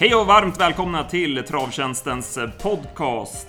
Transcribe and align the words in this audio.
Hej 0.00 0.14
och 0.14 0.26
varmt 0.26 0.60
välkomna 0.60 1.04
till 1.04 1.44
Travtjänstens 1.48 2.38
podcast. 2.62 3.48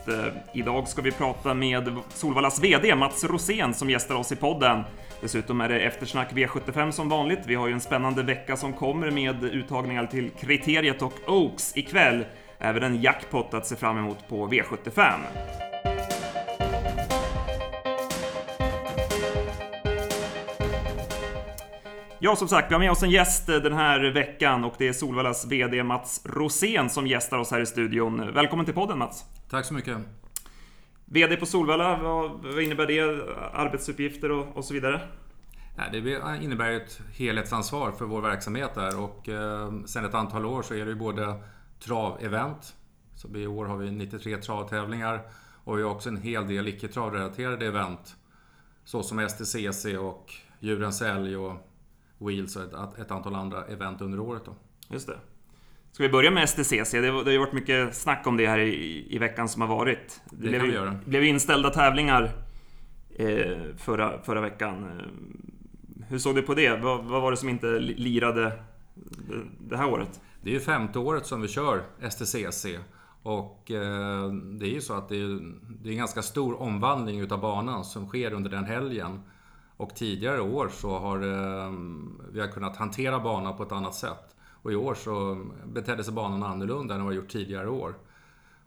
Idag 0.53 0.87
ska 0.87 1.01
vi 1.01 1.11
prata 1.11 1.53
med 1.53 1.95
Solvallas 2.09 2.63
VD 2.63 2.95
Mats 2.95 3.23
Rosén 3.23 3.73
som 3.73 3.89
gästar 3.89 4.15
oss 4.15 4.31
i 4.31 4.35
podden. 4.35 4.83
Dessutom 5.21 5.61
är 5.61 5.69
det 5.69 5.79
eftersnack 5.79 6.33
V75 6.33 6.91
som 6.91 7.09
vanligt. 7.09 7.39
Vi 7.45 7.55
har 7.55 7.67
ju 7.67 7.73
en 7.73 7.81
spännande 7.81 8.23
vecka 8.23 8.57
som 8.57 8.73
kommer 8.73 9.11
med 9.11 9.43
uttagningar 9.43 10.05
till 10.05 10.29
Kriteriet 10.29 11.01
och 11.01 11.13
Oaks 11.27 11.77
ikväll. 11.77 12.25
Även 12.59 12.83
en 12.83 13.01
jackpot 13.01 13.53
att 13.53 13.67
se 13.67 13.75
fram 13.75 13.97
emot 13.97 14.27
på 14.27 14.47
V75. 14.47 15.19
Ja, 22.23 22.35
som 22.35 22.47
sagt, 22.47 22.71
vi 22.71 22.73
har 22.73 22.79
med 22.79 22.91
oss 22.91 23.03
en 23.03 23.09
gäst 23.09 23.47
den 23.47 23.73
här 23.73 24.11
veckan 24.11 24.63
och 24.63 24.75
det 24.77 24.87
är 24.87 24.93
Solvallas 24.93 25.45
VD 25.45 25.83
Mats 25.83 26.21
Rosén 26.25 26.89
som 26.89 27.07
gästar 27.07 27.37
oss 27.37 27.51
här 27.51 27.59
i 27.61 27.65
studion. 27.65 28.33
Välkommen 28.33 28.65
till 28.65 28.73
podden 28.73 28.97
Mats! 28.97 29.25
Tack 29.49 29.65
så 29.65 29.73
mycket! 29.73 29.97
VD 31.05 31.35
på 31.35 31.45
Solvalla, 31.45 31.97
vad, 31.97 32.61
innebär 32.61 32.87
det? 32.87 33.01
Arbetsuppgifter 33.53 34.31
och, 34.31 34.57
och 34.57 34.65
så 34.65 34.73
vidare? 34.73 35.01
Det 35.91 35.97
innebär 36.41 36.71
ett 36.71 37.01
helhetsansvar 37.13 37.91
för 37.91 38.05
vår 38.05 38.21
verksamhet 38.21 38.75
där 38.75 38.99
och 38.99 39.29
eh, 39.29 39.71
sen 39.85 40.05
ett 40.05 40.13
antal 40.13 40.45
år 40.45 40.61
så 40.61 40.73
är 40.73 40.85
det 40.85 40.91
ju 40.91 40.95
både 40.95 41.35
travevent, 41.79 42.75
så 43.15 43.37
i 43.37 43.47
år 43.47 43.65
har 43.65 43.77
vi 43.77 43.91
93 43.91 44.37
travtävlingar 44.37 45.21
och 45.63 45.77
vi 45.77 45.83
har 45.83 45.91
också 45.91 46.09
en 46.09 46.17
hel 46.17 46.47
del 46.47 46.67
icke 46.67 46.87
travrelaterade 46.87 47.65
event 47.65 48.15
såsom 48.85 49.29
STCC 49.29 49.85
och 49.85 50.33
Djurens 50.59 51.01
Älg 51.01 51.37
och 51.37 51.67
Wheels 52.21 52.55
och 52.55 52.63
ett, 52.63 52.99
ett 52.99 53.11
antal 53.11 53.35
andra 53.35 53.65
event 53.65 54.01
under 54.01 54.19
året. 54.19 54.41
Då. 54.45 54.55
Just 54.89 55.07
det. 55.07 55.17
Ska 55.91 56.03
vi 56.03 56.09
börja 56.09 56.31
med 56.31 56.49
STCC? 56.49 56.91
Det, 56.91 57.07
har 57.07 57.31
ju 57.31 57.37
varit 57.37 57.53
mycket 57.53 57.95
snack 57.95 58.27
om 58.27 58.37
det 58.37 58.47
här 58.47 58.59
i, 58.59 59.07
i 59.15 59.17
veckan 59.17 59.49
som 59.49 59.61
har 59.61 59.69
varit. 59.69 60.21
Det, 60.25 60.35
det 60.35 60.49
blev, 60.49 60.59
kan 60.59 60.69
vi 60.69 60.75
göra. 60.75 60.95
blev 61.05 61.23
inställda 61.23 61.69
tävlingar 61.69 62.31
eh, 63.15 63.57
förra, 63.77 64.21
förra 64.21 64.41
veckan. 64.41 65.01
Hur 66.07 66.17
såg 66.17 66.35
du 66.35 66.41
på 66.41 66.53
det? 66.53 66.75
Vad, 66.75 67.05
vad 67.05 67.21
var 67.21 67.31
det 67.31 67.37
som 67.37 67.49
inte 67.49 67.79
lirade 67.79 68.59
det 69.59 69.77
här 69.77 69.89
året? 69.89 70.21
Det 70.41 70.49
är 70.49 70.53
ju 70.53 70.59
femte 70.59 70.99
året 70.99 71.25
som 71.25 71.41
vi 71.41 71.47
kör 71.47 71.83
STCC. 72.09 72.65
Och 73.23 73.71
eh, 73.71 74.31
det 74.31 74.65
är 74.65 74.73
ju 74.73 74.81
så 74.81 74.93
att 74.93 75.09
det 75.09 75.15
är, 75.15 75.39
det 75.81 75.89
är 75.89 75.91
en 75.91 75.97
ganska 75.97 76.21
stor 76.21 76.61
omvandling 76.61 77.19
utav 77.19 77.41
banan 77.41 77.83
som 77.83 78.07
sker 78.07 78.33
under 78.33 78.49
den 78.49 78.65
helgen. 78.65 79.21
Och 79.81 79.95
tidigare 79.95 80.41
år 80.41 80.69
så 80.69 80.99
har 80.99 81.21
ehm, 81.21 82.21
vi 82.31 82.39
har 82.39 82.47
kunnat 82.47 82.77
hantera 82.77 83.19
banan 83.19 83.57
på 83.57 83.63
ett 83.63 83.71
annat 83.71 83.95
sätt. 83.95 84.35
Och 84.43 84.71
i 84.71 84.75
år 84.75 84.95
så 84.95 85.45
betedde 85.65 86.03
sig 86.03 86.13
banan 86.13 86.43
annorlunda 86.43 86.95
än 86.95 87.03
vad 87.03 87.09
vi 87.09 87.15
gjort 87.15 87.29
tidigare 87.29 87.69
år. 87.69 87.95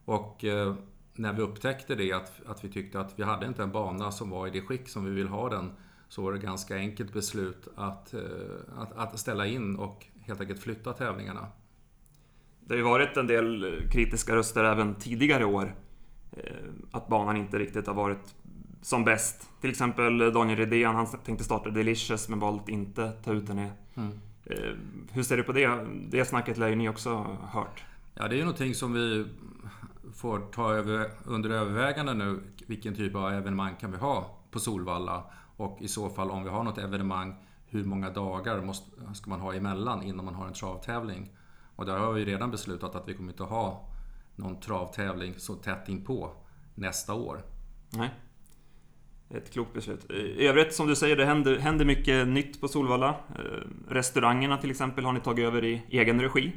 Och 0.05 0.45
eh, 0.45 0.75
när 1.15 1.33
vi 1.33 1.43
upptäckte 1.43 1.95
det, 1.95 2.13
att, 2.13 2.33
att 2.47 2.65
vi 2.65 2.69
tyckte 2.69 3.01
att 3.01 3.19
vi 3.19 3.23
hade 3.23 3.47
inte 3.47 3.63
en 3.63 3.73
bana 3.73 4.13
som 4.13 4.31
var 4.31 4.47
i 4.47 4.51
det 4.51 4.61
skick 4.61 4.89
som 4.89 5.05
vi 5.05 5.11
vill 5.11 5.29
ha 5.29 5.49
den, 5.49 5.73
så 6.09 6.23
var 6.23 6.33
det 6.33 6.39
ett 6.39 6.45
ganska 6.45 6.77
enkelt 6.77 7.13
beslut 7.13 7.69
att, 7.77 8.15
eh, 8.15 8.21
att, 8.79 8.93
att 8.93 9.19
ställa 9.19 9.47
in 9.47 9.77
och 9.77 10.07
helt 10.21 10.41
enkelt 10.41 10.61
flytta 10.61 10.93
tävlingarna. 10.93 11.47
Det 12.61 12.75
har 12.75 12.79
ju 12.79 12.85
varit 12.85 13.17
en 13.17 13.27
del 13.27 13.81
kritiska 13.93 14.37
röster 14.37 14.65
även 14.65 14.95
tidigare 14.95 15.45
år. 15.45 15.75
Eh, 16.33 16.53
att 16.91 17.09
banan 17.09 17.37
inte 17.37 17.59
riktigt 17.59 17.87
har 17.87 17.95
varit 17.95 18.35
som 18.85 19.05
bäst. 19.05 19.51
Till 19.61 19.71
exempel 19.71 20.19
Daniel 20.19 20.59
Redén, 20.59 20.95
han 20.95 21.07
tänkte 21.07 21.45
starta 21.45 21.71
Delicious 21.71 22.29
men 22.29 22.39
valt 22.39 22.69
inte 22.69 23.13
ta 23.13 23.33
ut 23.33 23.47
den. 23.47 23.71
Mm. 23.95 24.21
Hur 25.13 25.23
ser 25.23 25.37
du 25.37 25.43
på 25.43 25.53
det? 25.53 25.87
Det 26.09 26.25
snacket 26.25 26.59
lär 26.59 26.69
ju 26.69 26.75
ni 26.75 26.89
också 26.89 27.39
hört. 27.43 27.85
Ja, 28.15 28.29
det 28.29 28.35
är 28.35 28.37
ju 28.37 28.45
någonting 28.45 28.75
som 28.75 28.93
vi 28.93 29.27
får 30.15 30.39
ta 30.39 30.73
över, 30.73 31.11
under 31.25 31.51
övervägande 31.51 32.15
nu. 32.15 32.43
Vilken 32.67 32.95
typ 32.95 33.15
av 33.15 33.33
evenemang 33.33 33.75
kan 33.81 33.91
vi 33.91 33.97
ha 33.97 34.39
på 34.51 34.59
Solvalla? 34.59 35.25
Och 35.57 35.79
i 35.81 35.89
så 35.89 36.11
fall 36.11 36.31
om 36.31 36.45
vi 36.45 36.51
har 36.51 36.63
något 36.63 36.79
evenemang, 36.79 37.35
hur 37.67 37.85
många 37.85 38.11
dagar 38.11 38.63
måste, 38.63 39.15
ska 39.15 39.31
man 39.31 39.41
ha 39.41 39.55
emellan 39.55 40.03
innan 40.03 40.25
man 40.25 40.35
har 40.35 40.47
en 40.47 40.53
travtävling? 40.53 41.31
Och 41.77 41.87
där 41.87 41.99
har 41.99 42.13
vi 42.13 42.25
redan 42.25 42.51
beslutat 42.51 42.95
att 42.95 43.09
vi 43.09 43.15
kommer 43.15 43.33
inte 43.33 43.43
ha 43.43 43.89
någon 44.37 44.61
travtävling 44.61 45.35
så 45.37 45.55
tätt 45.55 45.89
inpå 45.89 46.31
nästa 46.75 47.15
år. 47.15 47.43
Nej. 47.91 48.11
Ett 49.31 49.53
klokt 49.53 49.75
beslut. 49.75 50.11
I 50.11 50.47
övrigt, 50.47 50.75
som 50.75 50.87
du 50.87 50.97
säger, 50.97 51.17
det 51.17 51.25
händer, 51.25 51.59
händer 51.59 51.85
mycket 51.85 52.29
nytt 52.29 52.61
på 52.61 52.69
Solvalla. 52.69 53.09
Eh, 53.09 53.89
restaurangerna 53.89 54.59
till 54.59 54.71
exempel 54.71 55.05
har 55.05 55.13
ni 55.13 55.21
tagit 55.21 55.47
över 55.47 55.65
i 55.65 55.83
egen 55.91 56.21
regi. 56.21 56.53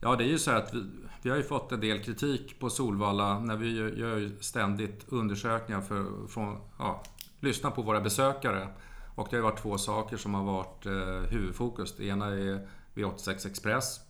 Ja, 0.00 0.16
det 0.16 0.24
är 0.24 0.28
ju 0.28 0.38
så 0.38 0.50
att 0.50 0.74
vi, 0.74 0.82
vi 1.22 1.30
har 1.30 1.36
ju 1.36 1.42
fått 1.42 1.72
en 1.72 1.80
del 1.80 2.02
kritik 2.02 2.58
på 2.58 2.70
Solvalla 2.70 3.38
när 3.38 3.56
vi 3.56 3.76
gör, 3.76 3.88
gör 3.88 4.30
ständigt 4.40 5.04
undersökningar 5.08 5.80
för 5.80 6.26
från, 6.28 6.58
ja, 6.78 7.02
lyssna 7.40 7.70
på 7.70 7.82
våra 7.82 8.00
besökare. 8.00 8.68
Och 9.14 9.28
det 9.30 9.36
har 9.36 9.42
varit 9.42 9.62
två 9.62 9.78
saker 9.78 10.16
som 10.16 10.34
har 10.34 10.44
varit 10.44 10.86
eh, 10.86 11.30
huvudfokus. 11.30 11.96
Det 11.96 12.04
ena 12.04 12.26
är 12.26 12.68
V86 12.94 13.46
Express. 13.46 14.00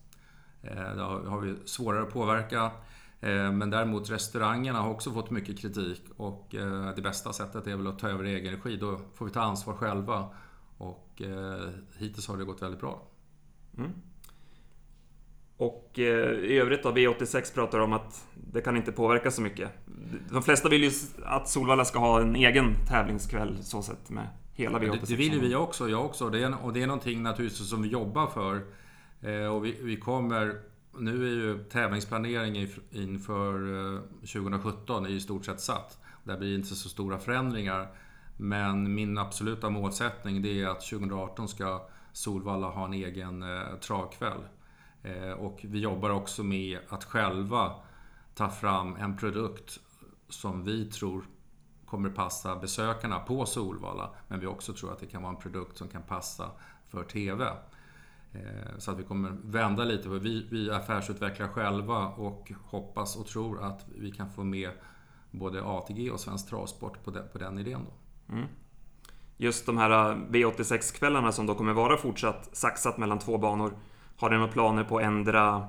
Eh, 0.63 0.75
där 0.75 1.29
har 1.29 1.41
vi 1.41 1.55
svårare 1.65 2.03
att 2.03 2.13
påverka. 2.13 2.71
Eh, 3.23 3.53
men 3.53 3.71
däremot 3.71 4.11
restaurangerna 4.11 4.81
har 4.81 4.91
också 4.91 5.13
fått 5.13 5.31
mycket 5.31 5.59
kritik 5.59 6.03
och 6.17 6.55
eh, 6.55 6.95
det 6.95 7.03
bästa 7.03 7.33
sättet 7.33 7.67
är 7.67 7.77
väl 7.77 7.87
att 7.87 7.99
ta 7.99 8.09
över 8.09 8.25
egen 8.25 8.53
regi. 8.57 8.77
Då 8.77 9.01
får 9.15 9.27
vi 9.27 9.33
ta 9.33 9.41
ansvar 9.41 9.75
själva. 9.75 10.29
Och 10.79 11.23
eh, 11.23 11.69
hittills 11.99 12.29
har 12.29 12.37
det 12.37 12.45
gått 12.45 12.63
väldigt 12.63 12.81
bra. 12.81 13.03
Mm. 13.79 13.91
Och 15.57 15.93
i 15.97 16.59
övrigt 16.59 16.83
då, 16.83 16.91
V86 16.91 17.55
pratar 17.55 17.79
om 17.79 17.93
att 17.93 18.29
det 18.35 18.61
kan 18.61 18.77
inte 18.77 18.93
påverka 18.93 19.31
så 19.31 19.43
mycket. 19.43 19.71
De 20.31 20.43
flesta 20.43 20.69
vill 20.69 20.83
ju 20.83 20.91
att 21.25 21.49
Solvalla 21.49 21.85
ska 21.85 21.99
ha 21.99 22.21
en 22.21 22.37
egen 22.37 22.75
tävlingskväll 22.89 23.59
så 23.63 23.83
sett 23.83 24.11
med 24.11 24.29
hela 24.55 24.79
V86. 24.79 25.01
Det, 25.01 25.07
det 25.07 25.17
vill 25.17 25.33
ju 25.33 25.41
vi 25.41 25.55
också, 25.55 25.89
jag 25.89 26.05
också. 26.05 26.31
Det 26.31 26.43
är, 26.43 26.65
och 26.65 26.73
det 26.73 26.83
är 26.83 26.87
någonting 26.87 27.23
naturligtvis 27.23 27.71
som 27.71 27.83
vi 27.83 27.89
jobbar 27.89 28.27
för. 28.27 28.63
Och 29.51 29.65
vi, 29.65 29.79
vi 29.83 29.97
kommer 29.97 30.72
nu 30.99 31.27
är 31.27 31.31
ju 31.31 31.65
tävlingsplaneringen 31.65 32.69
inför 32.91 33.55
eh, 33.95 34.01
2017 34.21 35.07
är 35.07 35.11
i 35.11 35.21
stort 35.21 35.45
sett 35.45 35.61
satt. 35.61 35.99
Där 36.25 36.39
blir 36.39 36.49
det 36.49 36.55
inte 36.55 36.75
så 36.75 36.89
stora 36.89 37.19
förändringar. 37.19 37.89
Men 38.37 38.95
min 38.95 39.19
absoluta 39.19 39.71
målsättning 39.71 40.43
det 40.43 40.63
är 40.63 40.69
att 40.69 40.81
2018 40.81 41.49
ska 41.49 41.89
Solvalla 42.13 42.67
ha 42.67 42.85
en 42.85 42.93
egen 42.93 43.43
eh, 43.43 43.77
travkväll. 43.81 44.41
Eh, 45.03 45.31
och 45.31 45.61
vi 45.63 45.81
jobbar 45.81 46.11
också 46.11 46.43
med 46.43 46.79
att 46.89 47.05
själva 47.05 47.75
ta 48.35 48.49
fram 48.49 48.97
en 48.97 49.17
produkt 49.17 49.81
som 50.29 50.65
vi 50.65 50.85
tror 50.85 51.25
kommer 51.87 52.11
passa 52.11 52.57
besökarna 52.57 53.19
på 53.19 53.47
Solvalla. 53.47 54.11
Men 54.29 54.41
vi 54.41 54.47
också 54.47 54.73
tror 54.73 54.93
att 54.93 55.01
det 55.01 55.07
kan 55.07 55.23
vara 55.23 55.35
en 55.35 55.41
produkt 55.41 55.79
som 55.79 55.89
kan 55.89 56.03
passa 56.03 56.51
för 56.89 57.05
TV. 57.05 57.53
Eh, 58.33 58.79
så 58.79 58.91
att 58.91 58.99
vi 58.99 59.03
kommer 59.03 59.33
vända 59.45 59.85
lite 59.85 60.09
på 60.09 60.15
vi, 60.15 60.47
vi 60.51 60.71
affärsutvecklar 60.71 61.49
själva 61.49 62.07
och 62.07 62.53
hoppas 62.65 63.17
och 63.17 63.27
tror 63.27 63.63
att 63.63 63.87
vi 63.99 64.11
kan 64.11 64.31
få 64.31 64.45
med 64.45 64.71
både 65.31 65.63
ATG 65.65 66.11
och 66.11 66.21
Svensk 66.21 66.49
Travsport 66.49 67.05
på 67.05 67.11
den, 67.11 67.29
på 67.33 67.39
den 67.39 67.59
idén. 67.59 67.81
Då. 67.85 68.35
Mm. 68.35 68.47
Just 69.37 69.67
de 69.67 69.79
här 69.79 69.91
eh, 69.91 70.17
V86-kvällarna 70.17 71.33
som 71.33 71.47
då 71.47 71.55
kommer 71.55 71.73
vara 71.73 71.97
fortsatt 71.97 72.49
saxat 72.53 72.99
mellan 72.99 73.19
två 73.19 73.39
banor. 73.39 73.77
Har 74.17 74.31
ni 74.31 74.37
några 74.37 74.53
planer 74.53 74.85
på 74.85 74.99
att 74.99 75.05
ändra 75.05 75.69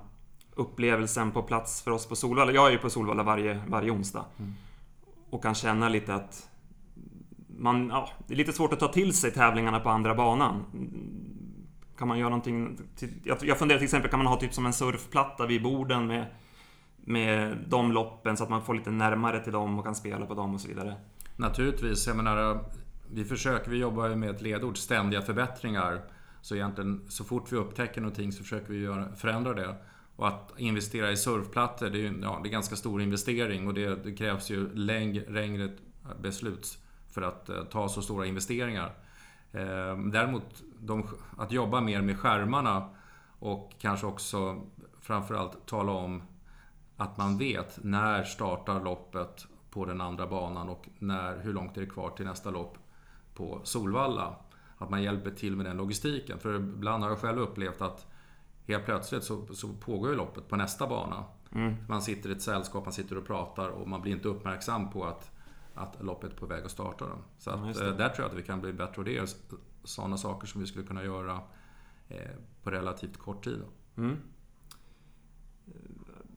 upplevelsen 0.55 1.31
på 1.31 1.43
plats 1.43 1.81
för 1.81 1.91
oss 1.91 2.05
på 2.05 2.15
Solvalla? 2.15 2.51
Jag 2.51 2.67
är 2.67 2.71
ju 2.71 2.77
på 2.77 2.89
Solvalla 2.89 3.23
varje, 3.23 3.63
varje 3.67 3.91
onsdag. 3.91 4.25
Mm. 4.39 4.53
Och 5.29 5.43
kan 5.43 5.55
känna 5.55 5.89
lite 5.89 6.13
att 6.13 6.49
man, 7.57 7.87
ja, 7.87 8.09
det 8.27 8.33
är 8.33 8.37
lite 8.37 8.53
svårt 8.53 8.73
att 8.73 8.79
ta 8.79 8.87
till 8.87 9.13
sig 9.13 9.31
tävlingarna 9.31 9.79
på 9.79 9.89
andra 9.89 10.15
banan. 10.15 10.63
Kan 11.97 12.07
man 12.07 12.19
göra 12.19 12.29
någonting... 12.29 12.77
Till, 12.95 13.09
jag 13.23 13.59
funderar 13.59 13.79
till 13.79 13.85
exempel, 13.85 14.11
kan 14.11 14.19
man 14.19 14.27
ha 14.27 14.39
typ 14.39 14.53
som 14.53 14.65
en 14.65 14.73
surfplatta 14.73 15.45
vid 15.45 15.63
borden 15.63 16.07
med, 16.07 16.25
med 16.97 17.57
de 17.67 17.91
loppen 17.91 18.37
så 18.37 18.43
att 18.43 18.49
man 18.49 18.65
får 18.65 18.73
lite 18.73 18.91
närmare 18.91 19.43
till 19.43 19.53
dem 19.53 19.79
och 19.79 19.85
kan 19.85 19.95
spela 19.95 20.25
på 20.25 20.33
dem 20.33 20.53
och 20.53 20.61
så 20.61 20.67
vidare? 20.67 20.95
Naturligtvis. 21.35 22.07
Jag 22.07 22.17
menar, 22.17 22.65
vi 23.11 23.25
försöker, 23.25 23.71
vi 23.71 23.77
jobbar 23.77 24.09
ju 24.09 24.15
med 24.15 24.29
ett 24.29 24.41
ledord, 24.41 24.77
ständiga 24.77 25.21
förbättringar. 25.21 26.01
Så 26.41 26.55
egentligen, 26.55 27.05
så 27.09 27.23
fort 27.23 27.51
vi 27.51 27.57
upptäcker 27.57 28.01
någonting 28.01 28.31
så 28.31 28.43
försöker 28.43 28.73
vi 28.73 28.79
göra, 28.79 29.15
förändra 29.15 29.53
det. 29.53 29.75
Och 30.15 30.27
att 30.27 30.53
investera 30.57 31.11
i 31.11 31.17
surfplattor, 31.17 31.89
det 31.89 31.97
är 31.97 32.01
ju 32.01 32.19
ja, 32.21 32.39
det 32.43 32.49
är 32.49 32.51
ganska 32.51 32.75
stor 32.75 33.01
investering 33.01 33.67
och 33.67 33.73
det, 33.73 34.03
det 34.03 34.15
krävs 34.15 34.49
ju 34.49 34.73
längre, 34.73 35.31
längre 35.31 35.69
beslut 36.21 36.77
för 37.13 37.21
att 37.21 37.49
eh, 37.49 37.63
ta 37.63 37.89
så 37.89 38.01
stora 38.01 38.25
investeringar. 38.25 38.93
Eh, 39.51 39.97
däremot 40.11 40.63
de, 40.85 41.07
att 41.37 41.51
jobba 41.51 41.81
mer 41.81 42.01
med 42.01 42.19
skärmarna 42.19 42.89
och 43.39 43.73
kanske 43.79 44.07
också 44.07 44.61
framförallt 45.01 45.65
tala 45.65 45.91
om 45.91 46.23
att 46.97 47.17
man 47.17 47.37
vet 47.37 47.83
när 47.83 48.23
startar 48.23 48.83
loppet 48.83 49.47
på 49.69 49.85
den 49.85 50.01
andra 50.01 50.27
banan 50.27 50.69
och 50.69 50.89
när, 50.99 51.39
hur 51.39 51.53
långt 51.53 51.77
är 51.77 51.81
det 51.81 51.87
kvar 51.87 52.09
till 52.09 52.25
nästa 52.25 52.51
lopp 52.51 52.77
på 53.33 53.61
Solvalla. 53.63 54.35
Att 54.77 54.89
man 54.89 55.03
hjälper 55.03 55.31
till 55.31 55.55
med 55.55 55.65
den 55.65 55.77
logistiken. 55.77 56.39
För 56.39 56.55
ibland 56.55 57.03
har 57.03 57.09
jag 57.09 57.19
själv 57.19 57.39
upplevt 57.39 57.81
att 57.81 58.07
helt 58.67 58.85
plötsligt 58.85 59.23
så, 59.23 59.45
så 59.53 59.67
pågår 59.67 60.09
ju 60.09 60.15
loppet 60.15 60.49
på 60.49 60.55
nästa 60.55 60.87
bana. 60.87 61.23
Mm. 61.51 61.75
Man 61.87 62.01
sitter 62.01 62.29
i 62.29 62.31
ett 62.31 62.41
sällskap, 62.41 62.85
man 62.85 62.93
sitter 62.93 63.17
och 63.17 63.25
pratar 63.25 63.69
och 63.69 63.87
man 63.87 64.01
blir 64.01 64.11
inte 64.11 64.27
uppmärksam 64.27 64.89
på 64.89 65.05
att, 65.05 65.31
att 65.73 66.03
loppet 66.03 66.31
är 66.31 66.37
på 66.37 66.45
väg 66.45 66.65
att 66.65 66.71
starta. 66.71 67.05
Då. 67.05 67.15
Så 67.37 67.49
Ja, 67.49 67.55
att, 67.55 67.67
just 67.67 67.81
eh, 67.81 67.87
där 67.87 68.09
tror 68.09 68.25
jag 68.25 68.31
att 68.31 68.37
vi 68.37 68.43
kan 68.43 68.61
bli 68.61 68.73
bättre 68.73 68.97
och 68.97 69.05
det 69.05 69.17
är 69.17 69.27
sådana 69.83 70.17
saker 70.17 70.47
som 70.47 70.61
vi 70.61 70.67
skulle 70.67 70.87
kunna 70.87 71.03
göra 71.03 71.41
eh, 72.09 72.31
på 72.63 72.71
relativt 72.71 73.17
kort 73.17 73.43
tid. 73.43 73.61
Mm. 73.97 74.17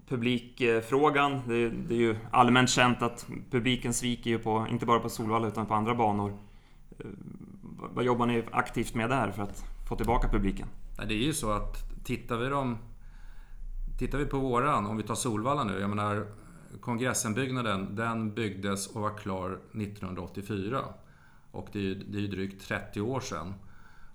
Publikfrågan, 0.09 1.41
det, 1.49 1.71
det 1.71 1.95
är 1.95 1.99
ju 1.99 2.17
allmänt 2.31 2.71
känt 2.71 3.03
att 3.03 3.27
publiken 3.51 3.95
sviker 3.95 4.31
ju 4.31 4.39
på, 4.39 4.67
inte 4.71 4.87
bara 4.87 5.01
på 5.01 5.09
Solvalla 5.09 5.49
utan 5.49 5.67
på 5.67 5.75
andra 5.75 5.95
banor. 5.95 6.39
Eh, 6.99 7.07
Vad 7.95 8.05
jobbar 8.05 8.27
ni 8.27 8.45
aktivt 8.53 8.95
med 8.95 9.11
där 9.11 9.31
för 9.31 9.43
att 9.43 9.65
få 9.89 9.97
tillbaka 9.97 10.29
publiken? 10.29 10.69
Det 10.97 11.15
är 11.15 11.25
ju 11.25 11.33
så 11.33 11.51
att 11.51 12.05
tittar 12.05 12.37
vi, 12.37 12.49
dem, 12.49 12.79
tittar 13.99 14.19
vi 14.19 14.27
på 14.27 14.39
våran, 14.39 14.87
om 14.87 14.97
vi 14.97 15.03
tar 15.03 15.15
Solvalla 15.15 15.65
nu. 15.65 15.81
Jag 15.81 15.91
menar, 15.91 16.27
kongressenbyggnaden, 16.81 17.97
den 17.97 18.35
byggdes 18.35 18.87
och 18.87 19.03
var 19.03 19.19
klar 19.19 19.51
1984. 19.73 20.85
Och 21.56 21.69
det 21.73 21.79
är 21.79 21.82
ju, 21.82 21.94
det 21.94 22.19
är 22.19 22.23
ju 22.23 22.29
drygt 22.29 22.69
30 22.69 23.00
år 23.00 23.20
sedan. 23.20 23.55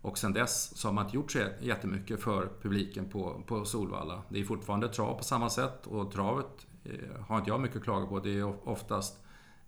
Och 0.01 0.17
sen 0.17 0.33
dess 0.33 0.77
så 0.77 0.87
har 0.87 0.93
man 0.93 1.05
inte 1.05 1.15
gjort 1.15 1.31
så 1.31 1.39
jättemycket 1.59 2.21
för 2.21 2.49
publiken 2.61 3.09
på, 3.09 3.43
på 3.47 3.65
Solvalla. 3.65 4.21
Det 4.29 4.39
är 4.39 4.43
fortfarande 4.43 4.87
trav 4.87 5.17
på 5.17 5.23
samma 5.23 5.49
sätt 5.49 5.87
och 5.87 6.11
travet 6.11 6.67
eh, 6.83 7.21
har 7.27 7.37
inte 7.37 7.49
jag 7.49 7.61
mycket 7.61 7.77
att 7.77 7.83
klaga 7.83 8.05
på. 8.05 8.19
Det 8.19 8.39
är 8.39 8.69
oftast 8.69 9.17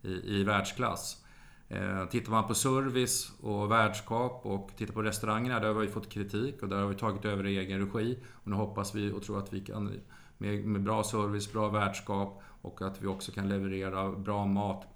i, 0.02 0.40
i 0.40 0.44
världsklass. 0.44 1.24
Eh, 1.70 2.06
tittar 2.06 2.32
man 2.32 2.48
på 2.48 2.54
service 2.54 3.32
och 3.42 3.72
värdskap 3.72 4.46
och 4.46 4.70
tittar 4.78 4.94
på 4.94 5.02
restaurangerna, 5.02 5.60
där 5.60 5.68
har 5.68 5.82
vi 5.82 5.88
fått 5.88 6.10
kritik 6.10 6.64
och 6.64 6.70
där 6.70 6.78
har 6.78 6.88
vi 6.88 6.96
tagit 6.96 7.26
över 7.26 7.48
i 7.48 7.58
egen 7.58 7.80
regi. 7.80 8.20
Och 8.32 8.48
nu 8.48 8.56
hoppas 8.56 8.96
vi 8.96 9.12
och 9.12 9.24
tror 9.24 9.40
att 9.40 9.54
vi 9.54 9.60
kan 9.62 10.02
med, 10.38 10.66
med 10.66 10.84
bra 10.84 11.04
service, 11.04 11.54
bra 11.54 11.70
värdskap 11.70 12.42
och 12.62 12.82
att 12.82 13.02
vi 13.02 13.08
också 13.08 13.32
kan 13.32 13.50
leverera 13.50 14.12
bra 14.12 14.46
mat 14.46 14.88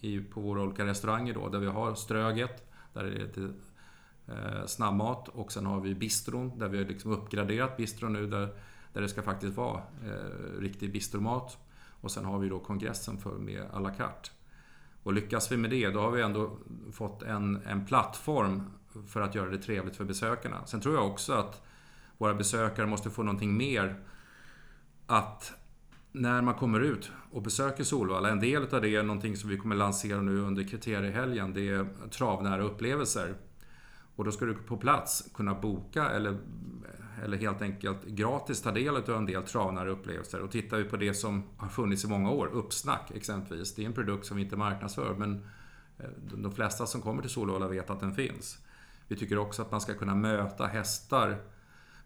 i, 0.00 0.20
på 0.20 0.40
våra 0.40 0.62
olika 0.62 0.86
restauranger 0.86 1.34
då, 1.34 1.48
där 1.48 1.58
vi 1.58 1.66
har 1.66 1.94
Ströget, 1.94 2.72
där 2.92 3.04
är 3.04 3.10
det 3.10 3.18
lite 3.18 3.52
eh, 4.28 4.66
snabbmat 4.66 5.28
och 5.28 5.52
sen 5.52 5.66
har 5.66 5.80
vi 5.80 5.94
bistron 5.94 6.58
där 6.58 6.68
vi 6.68 6.78
har 6.78 6.84
liksom 6.84 7.12
uppgraderat 7.12 7.76
bistron 7.76 8.12
nu 8.12 8.26
där, 8.26 8.48
där 8.92 9.00
det 9.00 9.08
ska 9.08 9.22
faktiskt 9.22 9.56
vara 9.56 9.82
eh, 10.04 10.60
riktig 10.60 10.92
bistromat. 10.92 11.58
Och 12.02 12.10
sen 12.10 12.24
har 12.24 12.38
vi 12.38 12.48
då 12.48 12.58
kongressen 12.58 13.18
för 13.18 13.38
med 13.38 13.62
à 13.72 13.80
la 13.80 13.90
carte. 13.90 14.30
Och 15.02 15.12
lyckas 15.12 15.52
vi 15.52 15.56
med 15.56 15.70
det, 15.70 15.90
då 15.90 16.00
har 16.00 16.10
vi 16.10 16.22
ändå 16.22 16.58
fått 16.92 17.22
en, 17.22 17.62
en 17.66 17.86
plattform 17.86 18.70
för 19.08 19.20
att 19.20 19.34
göra 19.34 19.50
det 19.50 19.58
trevligt 19.58 19.96
för 19.96 20.04
besökarna. 20.04 20.66
Sen 20.66 20.80
tror 20.80 20.94
jag 20.94 21.06
också 21.06 21.32
att 21.32 21.62
våra 22.18 22.34
besökare 22.34 22.86
måste 22.86 23.10
få 23.10 23.22
någonting 23.22 23.56
mer 23.56 24.00
att 25.06 25.52
när 26.12 26.42
man 26.42 26.54
kommer 26.54 26.80
ut 26.80 27.10
och 27.30 27.42
besöker 27.42 27.84
Solvalla, 27.84 28.30
en 28.30 28.40
del 28.40 28.74
av 28.74 28.80
det 28.80 28.88
är 28.88 29.02
någonting 29.02 29.36
som 29.36 29.50
vi 29.50 29.56
kommer 29.56 29.76
lansera 29.76 30.20
nu 30.20 30.40
under 30.40 30.62
kriteriehelgen, 30.62 31.54
det 31.54 31.68
är 31.68 31.86
travnära 32.10 32.62
upplevelser. 32.62 33.34
Och 34.16 34.24
då 34.24 34.32
ska 34.32 34.44
du 34.44 34.54
på 34.54 34.76
plats 34.76 35.30
kunna 35.34 35.54
boka 35.54 36.10
eller, 36.10 36.38
eller 37.24 37.36
helt 37.36 37.62
enkelt 37.62 38.06
gratis 38.06 38.62
ta 38.62 38.70
del 38.70 38.96
av 38.96 39.10
en 39.10 39.26
del 39.26 39.42
travnära 39.42 39.90
upplevelser. 39.90 40.40
Och 40.40 40.50
tittar 40.50 40.76
vi 40.76 40.84
på 40.84 40.96
det 40.96 41.14
som 41.14 41.42
har 41.56 41.68
funnits 41.68 42.04
i 42.04 42.08
många 42.08 42.30
år, 42.30 42.46
Uppsnack 42.52 43.10
exempelvis. 43.10 43.74
Det 43.74 43.82
är 43.82 43.86
en 43.86 43.92
produkt 43.92 44.26
som 44.26 44.36
vi 44.36 44.42
inte 44.42 44.56
marknadsför 44.56 45.14
men 45.14 45.46
eh, 45.98 46.04
de 46.34 46.52
flesta 46.52 46.86
som 46.86 47.00
kommer 47.00 47.22
till 47.22 47.30
Solvalla 47.30 47.68
vet 47.68 47.90
att 47.90 48.00
den 48.00 48.14
finns. 48.14 48.58
Vi 49.08 49.16
tycker 49.16 49.38
också 49.38 49.62
att 49.62 49.70
man 49.70 49.80
ska 49.80 49.94
kunna 49.94 50.14
möta 50.14 50.66
hästar 50.66 51.38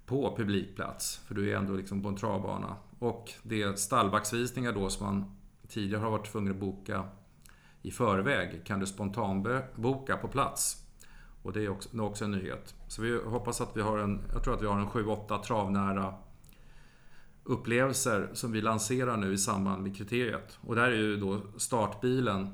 på 0.07 0.37
publikplats. 0.37 1.21
För 1.27 1.35
du 1.35 1.51
är 1.51 1.57
ändå 1.57 1.73
liksom 1.73 2.03
på 2.03 2.09
en 2.09 2.17
travbana. 2.17 2.77
Och 2.99 3.33
det 3.43 3.63
är 3.63 3.75
stallbacksvisningar 3.75 4.73
då 4.73 4.91
som 4.91 5.07
man 5.07 5.37
tidigare 5.69 6.03
har 6.03 6.11
varit 6.11 6.33
tvungen 6.33 6.53
att 6.53 6.61
boka 6.61 7.05
i 7.83 7.91
förväg 7.91 8.65
kan 8.65 8.81
du 8.81 8.87
spontanboka 8.87 10.17
på 10.17 10.29
plats. 10.29 10.85
Och 11.43 11.53
det 11.53 11.65
är 11.65 11.69
också, 11.69 11.89
det 11.93 11.99
är 11.99 12.03
också 12.03 12.25
en 12.25 12.31
nyhet. 12.31 12.75
Så 12.89 13.03
vi 13.03 13.21
hoppas 13.25 13.61
att 13.61 13.77
vi 13.77 13.81
har 13.81 13.99
en, 13.99 14.21
jag 14.33 14.45
tror 14.45 14.55
att 14.55 14.63
vi 14.63 14.67
har 14.67 14.81
en 14.81 14.89
7-8 14.89 15.43
travnära 15.43 16.15
upplevelser 17.45 18.31
som 18.33 18.53
vi 18.53 18.61
lanserar 18.61 19.17
nu 19.17 19.33
i 19.33 19.39
samband 19.39 19.83
med 19.83 19.97
kriteriet. 19.97 20.59
Och 20.61 20.75
där 20.75 20.91
är 20.91 20.97
ju 20.97 21.17
då 21.17 21.41
startbilen 21.57 22.49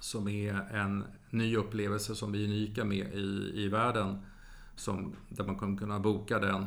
som 0.00 0.28
är 0.28 0.54
en 0.74 1.04
ny 1.30 1.56
upplevelse 1.56 2.14
som 2.14 2.32
vi 2.32 2.44
är 2.44 2.48
unika 2.48 2.84
med 2.84 3.14
i, 3.14 3.52
i 3.54 3.68
världen. 3.68 4.18
Som, 4.78 5.16
där 5.28 5.44
man 5.44 5.56
kommer 5.56 5.78
kunna 5.78 5.98
boka 6.00 6.38
den 6.38 6.62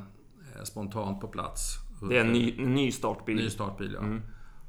eh, 0.55 0.63
spontant 0.63 1.21
på 1.21 1.27
plats. 1.27 1.77
Det 2.09 2.17
är 2.17 2.21
en 2.25 2.31
ny, 2.31 2.55
en 2.59 2.75
ny 2.75 2.91
startbil. 2.91 3.35
Ny 3.35 3.49
startbil, 3.49 3.93
ja. 3.93 3.99
Mm. 3.99 4.21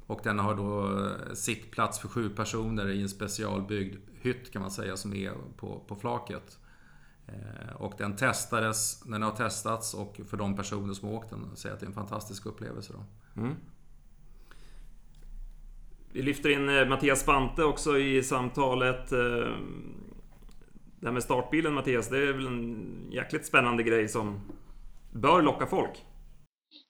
Och 0.07 0.21
den 0.25 0.39
har 0.39 0.55
då 0.55 0.99
eh, 1.07 1.35
sittplats 1.35 1.99
för 1.99 2.09
sju 2.09 2.31
personer 2.31 2.89
i 2.89 3.03
en 3.03 3.09
specialbyggd 3.09 3.97
hytt 4.21 4.53
kan 4.53 4.63
man 4.63 4.71
säga 4.71 4.97
som 4.97 5.15
är 5.15 5.33
på, 5.57 5.85
på 5.89 5.95
flaket. 5.95 6.59
Eh, 7.27 7.77
Och 7.77 7.95
den 7.99 8.17
testades, 8.17 9.01
den 9.01 9.23
har 9.23 9.31
testats 9.31 9.95
och 9.95 10.21
för 10.29 10.37
de 10.37 10.57
personer 10.57 10.95
som 10.95 11.09
har 11.09 11.15
åkt 11.15 11.31
den 11.31 11.57
säger 11.57 11.75
att 11.75 11.81
det 11.81 11.87
är 11.87 11.89
en 11.89 11.95
fantastisk 11.95 12.47
upplevelse. 12.47 12.93
Då. 12.93 13.05
Mm. 13.41 13.55
Vi 16.13 16.23
lyfter 16.23 16.51
in 16.51 16.69
eh, 16.69 16.89
Mattias 16.89 17.21
Spante 17.21 17.65
också 17.65 17.99
i 17.99 18.23
samtalet. 18.23 19.13
Det 21.03 21.09
här 21.09 21.13
med 21.13 21.23
startbilen 21.23 21.75
Mattias, 21.75 22.09
det 22.09 22.17
är 22.17 22.33
väl 22.33 22.47
en 22.47 23.09
jäkligt 23.13 23.47
spännande 23.47 23.83
grej 23.83 24.09
som 24.09 24.41
bör 25.13 25.43
locka 25.43 25.67
folk? 25.67 26.05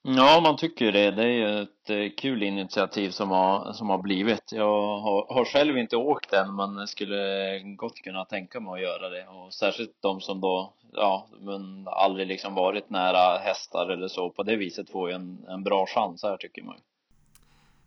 Ja, 0.03 0.41
man 0.43 0.56
tycker 0.56 0.93
det. 0.93 1.11
Det 1.11 1.23
är 1.23 1.26
ju 1.26 1.62
ett 1.62 1.91
eh, 1.91 2.17
kul 2.19 2.43
initiativ 2.43 3.11
som 3.11 3.31
har, 3.31 3.73
som 3.73 3.91
har 3.91 3.99
blivit. 3.99 4.53
Jag 4.53 4.99
har, 4.99 5.35
har 5.35 5.44
själv 5.44 5.79
inte 5.79 5.97
åkt 5.97 6.31
den, 6.31 6.56
men 6.56 6.87
skulle 6.87 7.59
gott 7.76 7.94
kunna 7.94 8.25
tänka 8.25 8.61
mig 8.61 8.73
att 8.73 8.81
göra 8.81 9.09
det. 9.09 9.26
Och 9.26 9.55
särskilt 9.55 9.97
de 10.00 10.20
som 10.20 10.41
då, 10.41 10.73
ja, 10.93 11.26
men 11.41 11.88
aldrig 11.88 12.26
liksom 12.26 12.55
varit 12.55 12.91
nära 12.91 13.38
hästar 13.38 13.91
eller 13.91 14.08
så. 14.08 14.31
På 14.31 14.43
det 14.43 14.56
viset 14.56 14.91
får 14.91 15.08
ju 15.08 15.15
en, 15.15 15.44
en 15.49 15.62
bra 15.62 15.87
chans 15.87 16.23
här 16.23 16.37
tycker 16.37 16.62
man. 16.62 16.76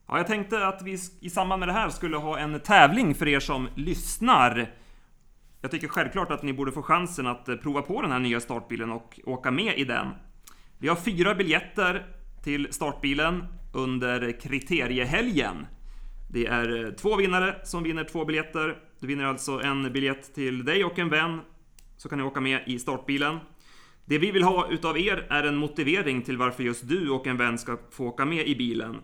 Ja, 0.08 0.18
jag 0.18 0.28
tänkte 0.28 0.68
att 0.68 0.82
vi 0.82 0.98
i 1.22 1.30
samband 1.30 1.60
med 1.60 1.70
det 1.70 1.74
här 1.74 1.90
skulle 1.90 2.18
ha 2.18 2.40
en 2.40 2.60
tävling 2.60 3.16
för 3.16 3.28
er 3.28 3.40
som 3.40 3.70
lyssnar. 3.76 4.72
Jag 5.66 5.72
tycker 5.72 5.88
självklart 5.88 6.32
att 6.32 6.44
ni 6.44 6.54
borde 6.54 6.72
få 6.72 6.82
chansen 6.82 7.28
att 7.28 7.50
eh, 7.50 7.56
prova 7.56 7.82
på 7.82 8.02
den 8.02 8.12
här 8.12 8.20
nya 8.20 8.40
startbilen 8.40 8.92
och 8.92 9.20
åka 9.24 9.52
med 9.52 9.78
i 9.78 9.84
den. 9.84 10.08
Vi 10.78 10.88
har 10.88 10.96
fyra 10.96 11.36
biljetter 11.36 12.06
till 12.44 12.68
startbilen 12.72 13.44
under 13.74 14.40
kriteriehelgen. 14.40 15.66
Det 16.32 16.46
är 16.46 16.86
eh, 16.86 16.92
två 16.92 17.16
vinnare 17.16 17.56
som 17.64 17.84
vinner 17.84 18.04
två 18.04 18.26
biljetter. 18.26 18.78
Du 19.00 19.08
vinner 19.08 19.26
alltså 19.26 19.62
en 19.62 19.94
biljett 19.94 20.36
till 20.36 20.66
dig 20.66 20.84
och 20.86 21.00
en 21.00 21.10
vän, 21.10 21.42
så 21.98 22.10
kan 22.10 22.18
ni 22.18 22.24
åka 22.24 22.42
med 22.42 22.62
i 22.66 22.80
startbilen. 22.80 23.38
Det 24.06 24.18
vi 24.18 24.32
vill 24.32 24.44
ha 24.44 24.68
utav 24.70 24.98
er 24.98 25.28
är 25.30 25.44
en 25.44 25.56
motivering 25.56 26.22
till 26.22 26.38
varför 26.38 26.64
just 26.64 26.88
du 26.88 27.10
och 27.10 27.28
en 27.28 27.38
vän 27.38 27.58
ska 27.58 27.78
få 27.92 28.06
åka 28.06 28.26
med 28.26 28.48
i 28.48 28.56
bilen. 28.56 28.98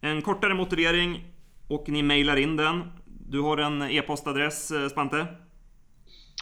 En 0.00 0.22
kortare 0.22 0.54
motivering 0.54 1.24
och 1.68 1.88
ni 1.88 2.02
mejlar 2.02 2.36
in 2.36 2.56
den. 2.56 2.82
Du 3.06 3.40
har 3.40 3.56
en 3.56 3.82
e-postadress, 3.82 4.70
eh, 4.70 4.88
Spante? 4.88 5.26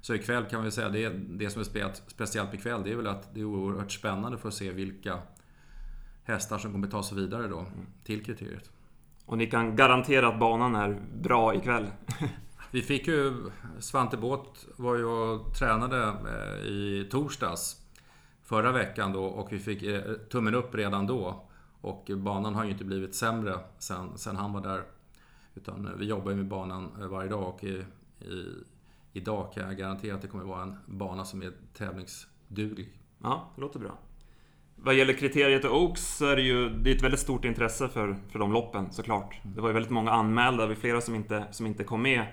Så 0.00 0.14
ikväll 0.14 0.44
kan 0.44 0.64
vi 0.64 0.70
säga, 0.70 0.88
det, 0.88 1.08
det 1.08 1.50
som 1.50 1.60
är 1.60 1.64
spe- 1.64 2.02
speciellt 2.06 2.54
ikväll, 2.54 2.82
det 2.84 2.92
är 2.92 2.96
väl 2.96 3.06
att 3.06 3.34
det 3.34 3.40
är 3.40 3.44
oerhört 3.44 3.92
spännande 3.92 4.38
för 4.38 4.48
att 4.48 4.54
se 4.54 4.70
vilka 4.70 5.18
hästar 6.24 6.58
som 6.58 6.72
kommer 6.72 6.88
ta 6.88 7.02
sig 7.02 7.16
vidare 7.16 7.48
då 7.48 7.66
till 8.04 8.24
kriteriet. 8.24 8.70
Och 9.26 9.38
ni 9.38 9.46
kan 9.46 9.76
garantera 9.76 10.28
att 10.28 10.38
banan 10.38 10.74
är 10.74 11.00
bra 11.22 11.54
ikväll. 11.54 11.86
Vi 12.70 12.82
fick 12.82 13.06
ju... 13.06 13.50
Svante 13.78 14.16
Båth 14.16 14.66
var 14.76 14.96
ju 14.96 15.04
och 15.04 15.54
tränade 15.54 16.02
eh, 16.06 16.66
i 16.66 17.08
torsdags 17.10 17.76
förra 18.42 18.72
veckan 18.72 19.12
då 19.12 19.24
och 19.24 19.52
vi 19.52 19.58
fick 19.58 19.82
eh, 19.82 20.02
tummen 20.30 20.54
upp 20.54 20.74
redan 20.74 21.06
då. 21.06 21.49
Och 21.80 22.10
banan 22.16 22.54
har 22.54 22.64
ju 22.64 22.70
inte 22.70 22.84
blivit 22.84 23.14
sämre 23.14 23.58
sen, 23.78 24.18
sen 24.18 24.36
han 24.36 24.52
var 24.52 24.60
där. 24.60 24.82
Utan 25.54 25.98
vi 25.98 26.06
jobbar 26.06 26.30
ju 26.30 26.36
med 26.36 26.48
banan 26.48 26.90
eh, 27.00 27.06
varje 27.06 27.28
dag 27.28 27.48
och 27.48 27.64
i, 27.64 27.84
i, 28.20 28.44
idag 29.12 29.52
kan 29.52 29.66
jag 29.66 29.76
garantera 29.76 30.14
att 30.14 30.22
det 30.22 30.28
kommer 30.28 30.44
vara 30.44 30.62
en 30.62 30.76
bana 30.86 31.24
som 31.24 31.42
är 31.42 31.52
tävlingsduglig. 31.74 32.88
Ja, 33.22 33.50
det 33.54 33.60
låter 33.60 33.78
bra. 33.78 33.98
Vad 34.76 34.94
gäller 34.94 35.12
kriteriet 35.12 35.64
och 35.64 35.82
Oaks 35.82 36.16
så 36.16 36.26
är 36.26 36.36
det 36.36 36.42
ju 36.42 36.68
det 36.68 36.90
är 36.90 36.96
ett 36.96 37.02
väldigt 37.02 37.20
stort 37.20 37.44
intresse 37.44 37.88
för, 37.88 38.16
för 38.28 38.38
de 38.38 38.52
loppen 38.52 38.92
såklart. 38.92 39.40
Det 39.42 39.60
var 39.60 39.68
ju 39.68 39.74
väldigt 39.74 39.92
många 39.92 40.10
anmälda, 40.10 40.66
vi 40.66 40.74
flera 40.74 41.00
som 41.00 41.14
inte, 41.14 41.44
som 41.50 41.66
inte 41.66 41.84
kom 41.84 42.02
med. 42.02 42.26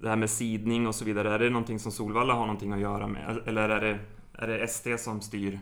Det 0.00 0.08
här 0.08 0.16
med 0.16 0.30
sidning 0.30 0.86
och 0.86 0.94
så 0.94 1.04
vidare, 1.04 1.34
är 1.34 1.38
det 1.38 1.50
någonting 1.50 1.78
som 1.78 1.92
Solvalla 1.92 2.34
har 2.34 2.40
någonting 2.40 2.72
att 2.72 2.80
göra 2.80 3.06
med? 3.06 3.38
Eller 3.46 3.68
är 3.68 3.80
det, 3.80 3.98
är 4.32 4.48
det 4.48 4.58
ST 4.58 4.98
som 4.98 5.20
styr 5.20 5.60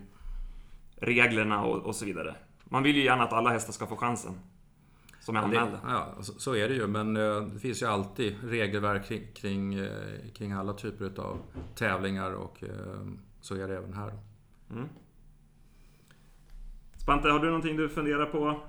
reglerna 0.96 1.64
och, 1.64 1.76
och 1.76 1.94
så 1.94 2.04
vidare? 2.04 2.34
Man 2.72 2.82
vill 2.82 2.96
ju 2.96 3.04
gärna 3.04 3.24
att 3.24 3.32
alla 3.32 3.50
hästar 3.50 3.72
ska 3.72 3.86
få 3.86 3.96
chansen. 3.96 4.32
Som 5.20 5.36
är 5.36 5.40
anmälda. 5.40 5.80
Ja, 5.86 6.14
så, 6.20 6.32
så, 6.32 6.54
är 6.54 6.68
det 6.68 6.74
ju. 6.74 6.86
Men 6.86 7.16
eh, 7.16 7.40
det 7.40 7.60
finns 7.60 7.82
ju 7.82 7.86
alltid 7.86 8.36
regelverk 8.44 9.06
kring, 9.08 9.32
kring, 9.34 9.74
eh, 9.74 9.88
kring 10.34 10.52
alla 10.52 10.72
typer 10.72 11.20
av 11.20 11.38
tävlingar 11.74 12.32
och 12.32 12.62
eh, 12.62 13.06
så 13.40 13.54
är 13.54 13.68
det 13.68 13.76
även 13.76 13.92
här. 13.92 14.12
Mm. 14.70 14.88
Spante, 16.96 17.28
har 17.28 17.38
du 17.38 17.46
någonting 17.46 17.76
du 17.76 17.88
funderar 17.88 18.26
på? 18.26 18.60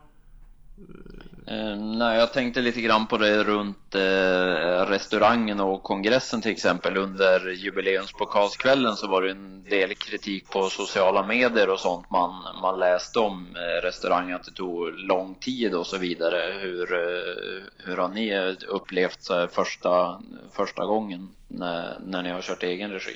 Eh, 1.52 1.76
nej, 1.78 2.18
jag 2.18 2.34
tänkte 2.34 2.62
lite 2.62 2.82
grann 2.82 3.08
på 3.08 3.18
det 3.18 3.44
runt 3.44 3.96
eh, 3.96 4.86
restaurangen 4.86 5.60
och 5.60 5.84
kongressen 5.84 6.42
till 6.42 6.52
exempel. 6.52 6.98
Under 6.98 7.50
jubileumspokalskvällen 7.50 8.96
så 8.96 9.08
var 9.08 9.22
det 9.22 9.32
en 9.32 9.64
del 9.64 9.96
kritik 9.96 10.50
på 10.50 10.70
sociala 10.70 11.26
medier 11.28 11.70
och 11.70 11.80
sånt 11.80 12.10
man, 12.10 12.62
man 12.62 12.80
läste 12.80 13.20
om 13.20 13.56
eh, 13.56 13.86
restaurangen, 13.86 14.36
att 14.36 14.44
det 14.44 14.52
tog 14.52 14.90
lång 15.00 15.36
tid 15.36 15.76
och 15.76 15.88
så 15.88 15.98
vidare. 15.98 16.54
Hur, 16.62 16.94
eh, 16.94 17.64
hur 17.78 17.98
har 17.98 18.10
ni 18.10 18.56
upplevt 18.68 19.28
första, 19.52 20.22
första 20.52 20.86
gången 20.86 21.30
när, 21.48 22.00
när 22.06 22.24
ni 22.24 22.30
har 22.30 22.42
kört 22.42 22.64
egen 22.64 22.92
regi? 22.92 23.16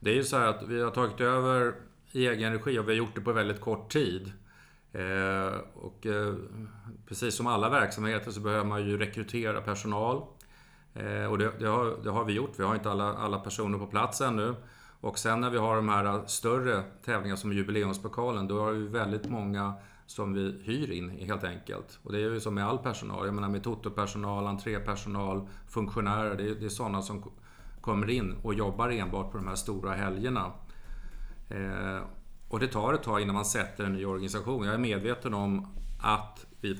Det 0.00 0.10
är 0.10 0.14
ju 0.14 0.24
så 0.24 0.38
här 0.38 0.46
att 0.46 0.62
vi 0.68 0.82
har 0.82 0.90
tagit 0.90 1.20
över 1.20 1.74
i 2.12 2.26
egen 2.26 2.52
regi 2.52 2.78
och 2.78 2.88
vi 2.88 2.92
har 2.92 2.98
gjort 2.98 3.14
det 3.14 3.20
på 3.20 3.32
väldigt 3.32 3.60
kort 3.60 3.92
tid. 3.92 4.32
Eh, 4.92 5.60
och 5.74 6.06
eh, 6.06 6.34
precis 7.06 7.34
som 7.34 7.46
alla 7.46 7.68
verksamheter 7.68 8.30
så 8.30 8.40
behöver 8.40 8.64
man 8.64 8.86
ju 8.86 8.98
rekrytera 8.98 9.60
personal. 9.60 10.22
Eh, 10.94 11.24
och 11.24 11.38
det, 11.38 11.52
det, 11.58 11.66
har, 11.66 12.04
det, 12.04 12.10
har, 12.10 12.24
vi 12.24 12.32
gjort. 12.32 12.52
Vi 12.58 12.64
har 12.64 12.74
inte 12.74 12.90
alla, 12.90 13.14
alla 13.14 13.38
personer 13.38 13.78
på 13.78 13.86
plats 13.86 14.20
ännu. 14.20 14.54
Och 15.00 15.18
sen 15.18 15.40
när 15.40 15.50
vi 15.50 15.58
har 15.58 15.76
de 15.76 15.88
här 15.88 16.26
större 16.26 16.82
tävlingarna 17.04 17.36
som 17.36 17.52
jubileumspokalen, 17.52 18.48
då 18.48 18.60
har 18.60 18.72
vi 18.72 18.86
väldigt 18.86 19.30
många 19.30 19.74
som 20.06 20.32
vi 20.32 20.62
hyr 20.64 20.90
in 20.90 21.10
helt 21.10 21.44
enkelt. 21.44 21.98
Och 22.02 22.12
det 22.12 22.18
är 22.18 22.22
ju 22.22 22.40
som 22.40 22.54
med 22.54 22.66
all 22.66 22.78
personal. 22.78 23.26
Jag 23.26 23.34
menar 23.34 23.48
med 23.48 23.64
totopersonal, 23.64 24.46
entrépersonal, 24.46 25.48
funktionärer. 25.68 26.36
Det 26.36 26.50
är, 26.50 26.54
det 26.54 26.64
är 26.64 26.68
sådana 26.68 27.02
som 27.02 27.32
kommer 27.80 28.10
in 28.10 28.34
och 28.42 28.54
jobbar 28.54 28.88
enbart 28.88 29.32
på 29.32 29.38
de 29.38 29.46
här 29.46 29.54
stora 29.54 29.94
helgerna. 29.94 30.52
Eh, 31.48 32.00
och 32.48 32.60
det 32.60 32.68
tar 32.68 32.94
ett 32.94 33.02
tag 33.02 33.20
innan 33.20 33.34
man 33.34 33.44
sätter 33.44 33.84
en 33.84 33.92
ny 33.92 34.04
organisation. 34.04 34.64
Jag 34.64 34.74
är 34.74 34.78
medveten 34.78 35.34
om 35.34 35.66
att 35.98 36.46
vi 36.60 36.78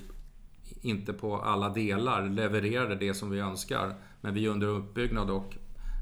inte 0.80 1.12
på 1.12 1.37
alla 1.37 1.68
delar 1.68 2.28
levererade 2.28 2.94
det 2.94 3.14
som 3.14 3.30
vi 3.30 3.40
önskar. 3.40 3.94
Men 4.20 4.35
vi 4.35 4.46
är 4.46 4.50
under 4.50 4.66
uppbyggnad 4.66 5.30
och 5.30 5.56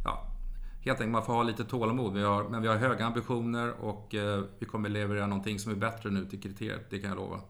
ja, 0.05 0.27
helt 0.85 1.01
enkelt 1.01 1.13
man 1.13 1.25
får 1.25 1.33
ha 1.33 1.43
lite 1.43 1.65
tålamod. 1.65 2.15
Vi 2.15 2.23
har, 2.23 2.49
men 2.49 2.63
vi 2.63 2.69
har 2.69 2.77
höga 2.77 3.07
ambitioner 3.07 3.73
och 3.81 4.15
eh, 4.15 4.43
vi 4.59 4.67
kommer 4.67 4.89
leverera 4.89 5.27
någonting 5.27 5.59
som 5.59 5.73
är 5.73 5.77
bättre 5.77 6.11
nu 6.11 6.25
till 6.25 6.41
kriteriet, 6.43 6.91
det 6.91 6.99
kan 6.99 7.09
jag 7.11 7.17
lova. 7.17 7.41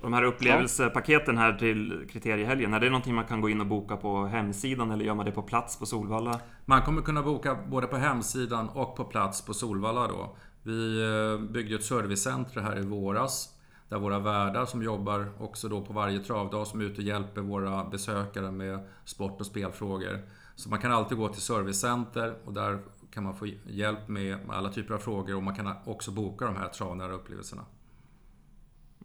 De 0.00 0.12
här 0.12 0.22
upplevelsepaketen 0.22 1.38
här 1.38 1.52
till 1.52 2.06
kriteriehelgen, 2.10 2.74
är 2.74 2.80
det 2.80 2.90
någonting 2.90 3.14
man 3.14 3.24
kan 3.24 3.40
gå 3.40 3.48
in 3.48 3.60
och 3.60 3.66
boka 3.66 3.96
på 3.96 4.26
hemsidan 4.26 4.90
eller 4.90 5.04
gör 5.04 5.14
man 5.14 5.26
det 5.26 5.32
på 5.32 5.42
plats 5.42 5.78
på 5.78 5.86
Solvalla? 5.86 6.40
Man 6.64 6.82
kommer 6.82 7.02
kunna 7.02 7.22
boka 7.22 7.58
både 7.68 7.86
på 7.86 7.96
hemsidan 7.96 8.68
och 8.68 8.96
på 8.96 9.04
plats 9.04 9.44
på 9.44 9.54
Solvalla 9.54 10.08
då. 10.08 10.36
Vi 10.66 11.02
eh, 11.02 11.40
byggde 11.50 11.74
ett 11.74 11.84
servicecenter 11.84 12.60
här 12.60 12.78
i 12.78 12.82
våras 12.82 13.54
där 13.88 13.98
våra 13.98 14.18
värdar 14.18 14.66
som 14.66 14.82
jobbar 14.82 15.32
också 15.38 15.68
då 15.68 15.80
på 15.80 15.92
varje 15.92 16.18
travdag 16.18 16.66
som 16.66 16.80
är 16.80 16.84
ute 16.84 17.00
och 17.00 17.06
hjälper 17.06 17.40
våra 17.40 17.84
besökare 17.84 18.50
med 18.50 18.88
sport 19.04 19.40
och 19.40 19.46
spelfrågor. 19.46 20.22
Så 20.54 20.68
man 20.68 20.78
kan 20.78 20.92
alltid 20.92 21.18
gå 21.18 21.28
till 21.28 21.42
servicecenter 21.42 22.36
och 22.44 22.52
där 22.52 22.78
kan 23.10 23.24
man 23.24 23.34
få 23.34 23.46
hjälp 23.66 24.08
med 24.08 24.38
alla 24.48 24.68
typer 24.68 24.94
av 24.94 24.98
frågor 24.98 25.36
och 25.36 25.42
man 25.42 25.56
kan 25.56 25.72
också 25.84 26.10
boka 26.10 26.44
de 26.44 26.56
här 26.56 26.68
travnära 26.68 27.12
upplevelserna. 27.12 27.64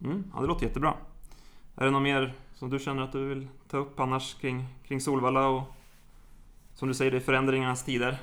Mm, 0.00 0.24
ja, 0.34 0.40
det 0.40 0.46
låter 0.46 0.66
jättebra. 0.66 0.94
Är 1.76 1.84
det 1.84 1.90
något 1.90 2.02
mer 2.02 2.34
som 2.54 2.70
du 2.70 2.78
känner 2.78 3.02
att 3.02 3.12
du 3.12 3.28
vill 3.28 3.48
ta 3.68 3.76
upp 3.76 4.00
annars 4.00 4.34
kring, 4.34 4.66
kring 4.84 5.00
Solvalla 5.00 5.48
och 5.48 5.62
som 6.74 6.88
du 6.88 6.94
säger, 6.94 7.10
det 7.10 7.16
är 7.16 7.20
förändringarnas 7.20 7.84
tider? 7.84 8.18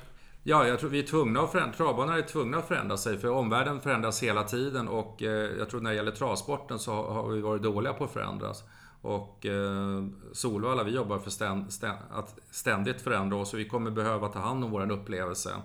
Ja, 0.50 0.68
jag 0.68 0.79
tror 0.79 0.89
vi 0.89 1.00
är 1.00 1.03
tvungna 1.03 1.41
att 1.41 1.51
förändra, 1.51 1.74
travbanorna 1.74 2.18
är 2.18 2.22
tvungna 2.22 2.58
att 2.58 2.68
förändra 2.68 2.98
sig 2.98 3.18
för 3.18 3.29
omvärlden 3.29 3.82
förändras 3.82 4.24
hela 4.24 4.44
tiden 4.44 4.88
och 4.88 5.24
eh, 5.24 5.58
jag 5.58 5.70
tror 5.70 5.82
när 5.82 5.89
det 5.89 5.96
gäller 5.96 6.12
travsporten 6.12 6.79
så 6.79 6.91
har 6.91 7.29
vi 7.29 7.41
varit 7.41 7.63
dåliga 7.63 7.94
på 7.94 8.03
att 8.03 8.12
förändras. 8.12 8.63
Och 9.01 9.46
eh, 9.46 10.06
Solvalla, 10.32 10.84
vi 10.84 10.91
jobbar 10.91 11.20
för 11.20 11.29
ständ, 11.29 11.74
ständ, 11.74 11.98
att 12.12 12.39
ständigt 12.51 13.01
förändra 13.01 13.38
oss 13.38 13.53
och 13.53 13.60
vi 13.60 13.65
kommer 13.65 13.91
behöva 13.91 14.27
ta 14.27 14.39
hand 14.39 14.63
om 14.63 14.72
vår 14.72 14.91
upplevelse. 14.91 15.56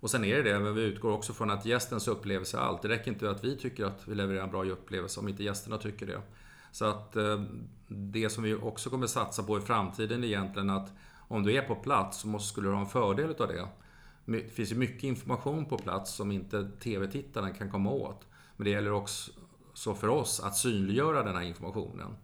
Och 0.00 0.10
sen 0.10 0.24
är 0.24 0.36
det 0.36 0.52
det, 0.52 0.58
men 0.58 0.74
vi 0.74 0.82
utgår 0.82 1.12
också 1.12 1.32
från 1.32 1.50
att 1.50 1.66
gästens 1.66 2.08
upplevelse 2.08 2.56
är 2.56 2.60
allt. 2.60 2.82
Det 2.82 2.88
räcker 2.88 3.10
inte 3.10 3.30
att 3.30 3.44
vi 3.44 3.56
tycker 3.56 3.84
att 3.84 4.08
vi 4.08 4.14
levererar 4.14 4.44
en 4.44 4.50
bra 4.50 4.64
upplevelse 4.64 5.20
om 5.20 5.28
inte 5.28 5.44
gästerna 5.44 5.78
tycker 5.78 6.06
det. 6.06 6.20
Så 6.72 6.84
att 6.84 7.16
eh, 7.16 7.42
det 7.88 8.30
som 8.30 8.44
vi 8.44 8.54
också 8.54 8.90
kommer 8.90 9.06
satsa 9.06 9.42
på 9.42 9.58
i 9.58 9.60
framtiden 9.60 10.24
är 10.24 10.28
egentligen 10.28 10.70
att 10.70 10.92
om 11.28 11.42
du 11.42 11.56
är 11.56 11.62
på 11.62 11.74
plats 11.74 12.20
så 12.20 12.28
måste, 12.28 12.48
skulle 12.48 12.68
du 12.68 12.74
ha 12.74 12.80
en 12.80 12.86
fördel 12.86 13.30
utav 13.30 13.48
det. 13.48 13.68
Det 14.24 14.54
finns 14.54 14.72
ju 14.72 14.76
mycket 14.76 15.04
information 15.04 15.64
på 15.66 15.78
plats 15.78 16.14
som 16.14 16.32
inte 16.32 16.70
TV-tittaren 16.80 17.54
kan 17.54 17.70
komma 17.70 17.90
åt. 17.90 18.26
Men 18.56 18.64
det 18.64 18.70
gäller 18.70 18.92
också 18.92 19.94
för 19.94 20.08
oss 20.08 20.40
att 20.40 20.56
synliggöra 20.56 21.22
den 21.22 21.36
här 21.36 21.42
informationen. 21.42 22.16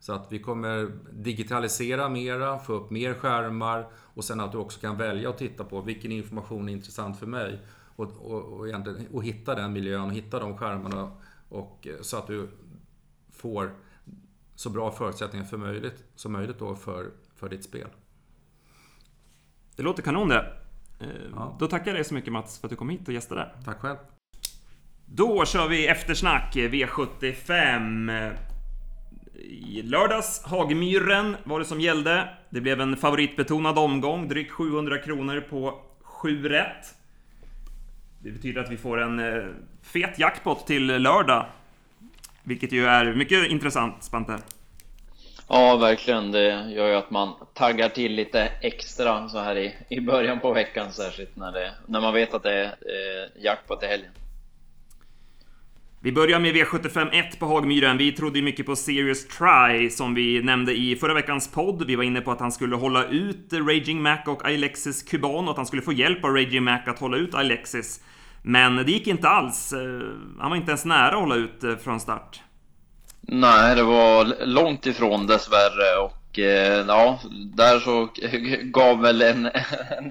Så 0.00 0.12
att 0.12 0.32
vi 0.32 0.38
kommer 0.38 0.92
digitalisera 1.12 2.08
mera, 2.08 2.58
få 2.58 2.72
upp 2.72 2.90
mer 2.90 3.14
skärmar 3.14 3.88
och 3.94 4.24
sen 4.24 4.40
att 4.40 4.52
du 4.52 4.58
också 4.58 4.80
kan 4.80 4.96
välja 4.96 5.30
att 5.30 5.38
titta 5.38 5.64
på 5.64 5.80
vilken 5.80 6.12
information 6.12 6.68
är 6.68 6.72
intressant 6.72 7.18
för 7.18 7.26
mig. 7.26 7.60
Och, 7.96 8.06
och, 8.06 8.44
och, 8.44 8.66
och 9.12 9.24
hitta 9.24 9.54
den 9.54 9.72
miljön 9.72 10.04
och 10.04 10.12
hitta 10.12 10.38
de 10.38 10.58
skärmarna 10.58 11.12
och, 11.48 11.86
eh, 11.86 12.00
så 12.00 12.16
att 12.16 12.26
du 12.26 12.48
får 13.30 13.74
så 14.54 14.70
bra 14.70 14.90
förutsättningar 14.90 15.46
för 15.46 15.56
möjligt, 15.56 16.04
som 16.14 16.32
möjligt 16.32 16.58
då 16.58 16.76
för, 16.76 17.10
för 17.34 17.48
ditt 17.48 17.64
spel. 17.64 17.88
Det 19.76 19.82
låter 19.82 20.02
kanon 20.02 20.28
det. 20.28 20.59
Eh, 21.00 21.08
ja. 21.34 21.56
Då 21.58 21.66
tackar 21.66 21.86
jag 21.86 21.96
dig 21.96 22.04
så 22.04 22.14
mycket 22.14 22.32
Mats 22.32 22.60
för 22.60 22.66
att 22.66 22.70
du 22.70 22.76
kom 22.76 22.88
hit 22.88 23.08
och 23.08 23.14
gästade. 23.14 23.50
Tack 23.64 23.80
själv. 23.80 23.96
Då 25.06 25.44
kör 25.44 25.68
vi 25.68 25.86
eftersnack 25.86 26.56
V75. 26.56 28.36
I 29.34 29.82
lördags, 29.82 30.42
Hagmyren 30.44 31.36
var 31.44 31.58
det 31.58 31.64
som 31.64 31.80
gällde. 31.80 32.28
Det 32.50 32.60
blev 32.60 32.80
en 32.80 32.96
favoritbetonad 32.96 33.78
omgång, 33.78 34.28
drygt 34.28 34.52
700 34.52 34.98
kronor 34.98 35.40
på 35.40 35.80
7 36.02 36.48
rätt. 36.48 36.94
Det 38.22 38.30
betyder 38.30 38.62
att 38.62 38.70
vi 38.70 38.76
får 38.76 39.00
en 39.00 39.18
eh, 39.18 39.44
fet 39.82 40.18
jackpot 40.18 40.66
till 40.66 40.86
lördag. 40.86 41.46
Vilket 42.42 42.72
ju 42.72 42.86
är 42.86 43.14
mycket 43.14 43.50
intressant, 43.50 44.02
Spante. 44.04 44.38
Ja, 45.52 45.76
verkligen. 45.76 46.32
Det 46.32 46.70
gör 46.70 46.88
ju 46.88 46.94
att 46.94 47.10
man 47.10 47.34
taggar 47.54 47.88
till 47.88 48.12
lite 48.12 48.42
extra 48.60 49.28
så 49.28 49.38
här 49.38 49.56
i, 49.56 49.74
i 49.88 50.00
början 50.00 50.40
på 50.40 50.52
veckan, 50.52 50.92
särskilt 50.92 51.36
när, 51.36 51.52
det, 51.52 51.74
när 51.86 52.00
man 52.00 52.14
vet 52.14 52.34
att 52.34 52.42
det 52.42 52.54
är 52.54 52.64
eh, 52.64 53.42
jackpot 53.44 53.82
i 53.82 53.86
helgen. 53.86 54.10
Vi 56.00 56.12
börjar 56.12 56.40
med 56.40 56.54
V75 56.54 57.10
1 57.12 57.38
på 57.38 57.46
Hagmyren. 57.46 57.98
Vi 57.98 58.12
trodde 58.12 58.38
ju 58.38 58.44
mycket 58.44 58.66
på 58.66 58.76
Serious 58.76 59.28
Try 59.28 59.90
som 59.90 60.14
vi 60.14 60.42
nämnde 60.42 60.76
i 60.76 60.96
förra 60.96 61.14
veckans 61.14 61.52
podd. 61.52 61.86
Vi 61.86 61.96
var 61.96 62.04
inne 62.04 62.20
på 62.20 62.30
att 62.30 62.40
han 62.40 62.52
skulle 62.52 62.76
hålla 62.76 63.04
ut 63.04 63.52
Raging 63.52 64.02
Mac 64.02 64.18
och 64.26 64.44
Alexis 64.44 65.02
Kuban 65.02 65.44
och 65.44 65.50
att 65.50 65.56
han 65.56 65.66
skulle 65.66 65.82
få 65.82 65.92
hjälp 65.92 66.24
av 66.24 66.30
Raging 66.30 66.64
Mac 66.64 66.80
att 66.86 66.98
hålla 66.98 67.16
ut 67.16 67.34
Alexis. 67.34 68.00
Men 68.42 68.76
det 68.76 68.92
gick 68.92 69.06
inte 69.06 69.28
alls. 69.28 69.72
Eh, 69.72 69.80
han 70.38 70.50
var 70.50 70.56
inte 70.56 70.70
ens 70.70 70.84
nära 70.84 71.08
att 71.08 71.20
hålla 71.20 71.34
ut 71.34 71.64
eh, 71.64 71.76
från 71.76 72.00
start. 72.00 72.40
Nej, 73.20 73.76
det 73.76 73.82
var 73.82 74.46
långt 74.46 74.86
ifrån 74.86 75.26
dessvärre 75.26 75.98
och 76.00 76.38
eh, 76.38 76.84
ja, 76.88 77.20
där 77.56 77.78
så 77.78 78.08
gav 78.62 79.00
väl 79.00 79.22
en, 79.22 79.50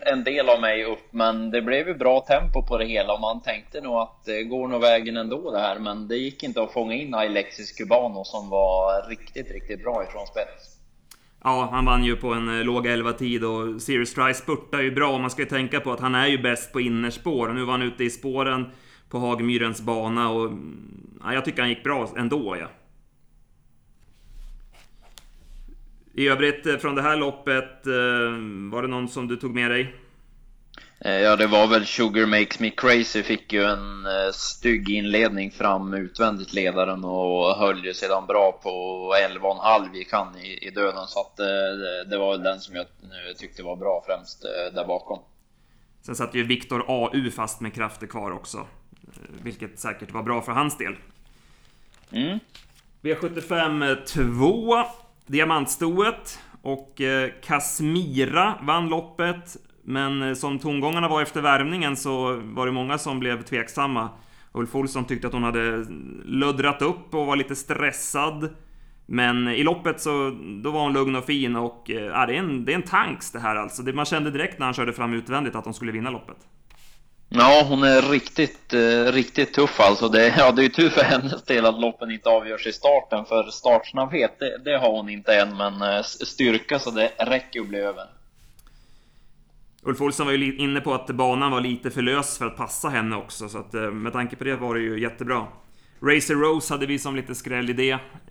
en 0.01 0.23
del 0.23 0.49
av 0.49 0.61
mig 0.61 0.83
upp. 0.85 1.13
Men 1.13 1.51
det 1.51 1.61
blev 1.61 1.87
ju 1.87 1.93
bra 1.93 2.19
tempo 2.19 2.63
på 2.63 2.77
det 2.77 2.85
hela 2.85 3.13
och 3.13 3.21
man 3.21 3.41
tänkte 3.41 3.81
nog 3.81 3.95
att 3.95 4.25
det 4.25 4.43
går 4.43 4.67
nog 4.67 4.81
vägen 4.81 5.17
ändå 5.17 5.51
det 5.51 5.59
här. 5.59 5.79
Men 5.79 6.07
det 6.07 6.17
gick 6.17 6.43
inte 6.43 6.61
att 6.61 6.73
fånga 6.73 6.93
in 6.93 7.13
Alexis 7.13 7.71
Cubano 7.71 8.23
som 8.23 8.49
var 8.49 9.09
riktigt, 9.09 9.51
riktigt 9.51 9.83
bra 9.83 10.03
ifrån 10.03 10.27
spets. 10.27 10.79
Ja, 11.43 11.69
han 11.71 11.85
vann 11.85 12.03
ju 12.03 12.15
på 12.15 12.33
en 12.33 12.59
eh, 12.59 12.65
låg 12.65 12.87
11-tid 12.87 13.43
och 13.43 13.81
Sirius 13.81 14.13
Try 14.13 14.33
spurtar 14.33 14.81
ju 14.81 14.91
bra. 14.91 15.17
Man 15.17 15.29
ska 15.29 15.41
ju 15.41 15.47
tänka 15.49 15.79
på 15.79 15.91
att 15.91 15.99
han 15.99 16.15
är 16.15 16.27
ju 16.27 16.37
bäst 16.37 16.73
på 16.73 16.81
innerspår. 16.81 17.47
och 17.47 17.55
Nu 17.55 17.65
var 17.65 17.71
han 17.71 17.81
ute 17.81 18.03
i 18.03 18.09
spåren 18.09 18.71
på 19.09 19.17
Hagmyrens 19.17 19.81
bana 19.81 20.29
och 20.29 20.45
mm, 20.45 21.19
ja, 21.23 21.33
jag 21.33 21.45
tycker 21.45 21.61
han 21.61 21.69
gick 21.69 21.83
bra 21.83 22.09
ändå. 22.17 22.57
Ja. 22.59 22.67
I 26.19 26.27
övrigt 26.27 26.65
eh, 26.65 26.77
från 26.77 26.95
det 26.95 27.01
här 27.01 27.17
loppet, 27.17 27.85
var 28.71 28.81
det 28.81 28.87
någon 28.87 29.09
som 29.09 29.27
du 29.27 29.35
tog 29.35 29.55
med 29.55 29.71
dig? 29.71 29.95
Ja, 30.99 31.35
det 31.35 31.47
var 31.47 31.67
väl 31.67 31.85
Sugar 31.85 32.25
Makes 32.25 32.59
Me 32.59 32.69
Crazy 32.69 33.23
fick 33.23 33.53
ju 33.53 33.63
en 33.63 34.07
stygg 34.33 34.89
inledning 34.89 35.51
fram 35.51 35.93
utvändigt 35.93 36.53
ledaren 36.53 37.03
och 37.03 37.55
höll 37.55 37.85
ju 37.85 37.93
sedan 37.93 38.25
bra 38.27 38.59
på 38.63 38.69
11,5 39.29 39.95
gick 39.95 40.13
han 40.13 40.37
i, 40.37 40.67
i 40.67 40.69
döden 40.69 41.07
så 41.07 41.19
att 41.21 41.37
det, 41.37 42.05
det 42.05 42.17
var 42.17 42.31
väl 42.31 42.43
den 42.43 42.59
som 42.59 42.75
jag 42.75 42.85
tyckte 43.37 43.63
var 43.63 43.75
bra 43.75 44.03
främst 44.07 44.41
där 44.73 44.85
bakom. 44.85 45.19
Sen 46.01 46.15
satt 46.15 46.35
ju 46.35 46.43
Viktor 46.43 46.85
AU 46.87 47.31
fast 47.31 47.61
med 47.61 47.73
krafter 47.73 48.07
kvar 48.07 48.31
också. 48.31 48.67
Vilket 49.43 49.79
säkert 49.79 50.11
var 50.11 50.23
bra 50.23 50.41
för 50.41 50.51
hans 50.51 50.77
del. 50.77 50.95
Mm. 52.11 52.39
V75 53.01 53.95
2. 54.05 54.85
Diamantstoet. 55.29 56.39
Och 56.61 57.01
eh, 57.01 57.29
Kasmira 57.43 58.57
vann 58.61 58.89
loppet. 58.89 59.57
Men 59.83 60.21
eh, 60.21 60.33
som 60.33 60.59
tongångarna 60.59 61.07
var 61.07 61.21
efter 61.21 61.41
värmningen 61.41 61.95
så 61.95 62.41
var 62.43 62.65
det 62.65 62.71
många 62.71 62.97
som 62.97 63.19
blev 63.19 63.43
tveksamma. 63.43 64.09
Ulf 64.51 64.75
Olsson 64.75 65.05
tyckte 65.05 65.27
att 65.27 65.33
hon 65.33 65.43
hade 65.43 65.85
luddrat 66.25 66.81
upp 66.81 67.13
och 67.15 67.25
var 67.25 67.35
lite 67.35 67.55
stressad. 67.55 68.49
Men 69.05 69.47
i 69.47 69.63
loppet 69.63 70.01
så 70.01 70.37
då 70.63 70.71
var 70.71 70.81
hon 70.81 70.93
lugn 70.93 71.15
och 71.15 71.25
fin 71.25 71.55
och 71.55 71.89
eh, 71.89 72.03
ja, 72.03 72.25
det, 72.25 72.33
är 72.33 72.39
en, 72.39 72.65
det 72.65 72.71
är 72.71 72.75
en 72.75 72.81
tanks 72.81 73.31
det 73.31 73.39
här 73.39 73.55
alltså. 73.55 73.83
Det, 73.83 73.93
man 73.93 74.05
kände 74.05 74.31
direkt 74.31 74.59
när 74.59 74.65
han 74.65 74.73
körde 74.73 74.93
fram 74.93 75.13
utvändigt 75.13 75.55
att 75.55 75.65
hon 75.65 75.73
skulle 75.73 75.91
vinna 75.91 76.09
loppet. 76.09 76.37
Ja, 77.31 77.65
hon 77.69 77.83
är 77.83 78.01
riktigt, 78.01 78.73
eh, 78.73 79.11
riktigt 79.11 79.53
tuff 79.53 79.79
alltså. 79.79 80.09
Det, 80.09 80.27
ja, 80.37 80.51
det 80.51 80.61
är 80.61 80.63
ju 80.63 80.69
tur 80.69 80.89
för 80.89 81.03
hennes 81.03 81.43
del 81.43 81.65
att 81.65 81.79
loppen 81.79 82.11
inte 82.11 82.29
avgörs 82.29 82.67
i 82.67 82.73
starten, 82.73 83.25
för 83.25 83.43
startsnabbhet, 83.43 84.39
det, 84.39 84.57
det 84.65 84.77
har 84.77 84.91
hon 84.91 85.09
inte 85.09 85.35
än, 85.35 85.57
men 85.57 85.81
eh, 85.81 86.01
styrka 86.03 86.79
så 86.79 86.91
det 86.91 87.11
räcker 87.17 87.61
att 87.61 87.67
bli 87.67 87.79
över. 87.79 88.05
Ulf 89.83 90.01
Olsson 90.01 90.25
var 90.25 90.33
ju 90.33 90.57
inne 90.57 90.81
på 90.81 90.93
att 90.93 91.07
banan 91.07 91.51
var 91.51 91.61
lite 91.61 91.91
för 91.91 92.01
lös 92.01 92.37
för 92.37 92.45
att 92.45 92.57
passa 92.57 92.89
henne 92.89 93.15
också, 93.15 93.49
så 93.49 93.57
att 93.57 93.73
eh, 93.73 93.81
med 93.81 94.13
tanke 94.13 94.35
på 94.35 94.43
det 94.43 94.55
var 94.55 94.75
det 94.75 94.81
ju 94.81 95.01
jättebra. 95.01 95.47
Racer 96.01 96.35
Rose 96.35 96.73
hade 96.73 96.85
vi 96.85 96.99
som 96.99 97.15
lite 97.15 97.35
skräll 97.35 97.79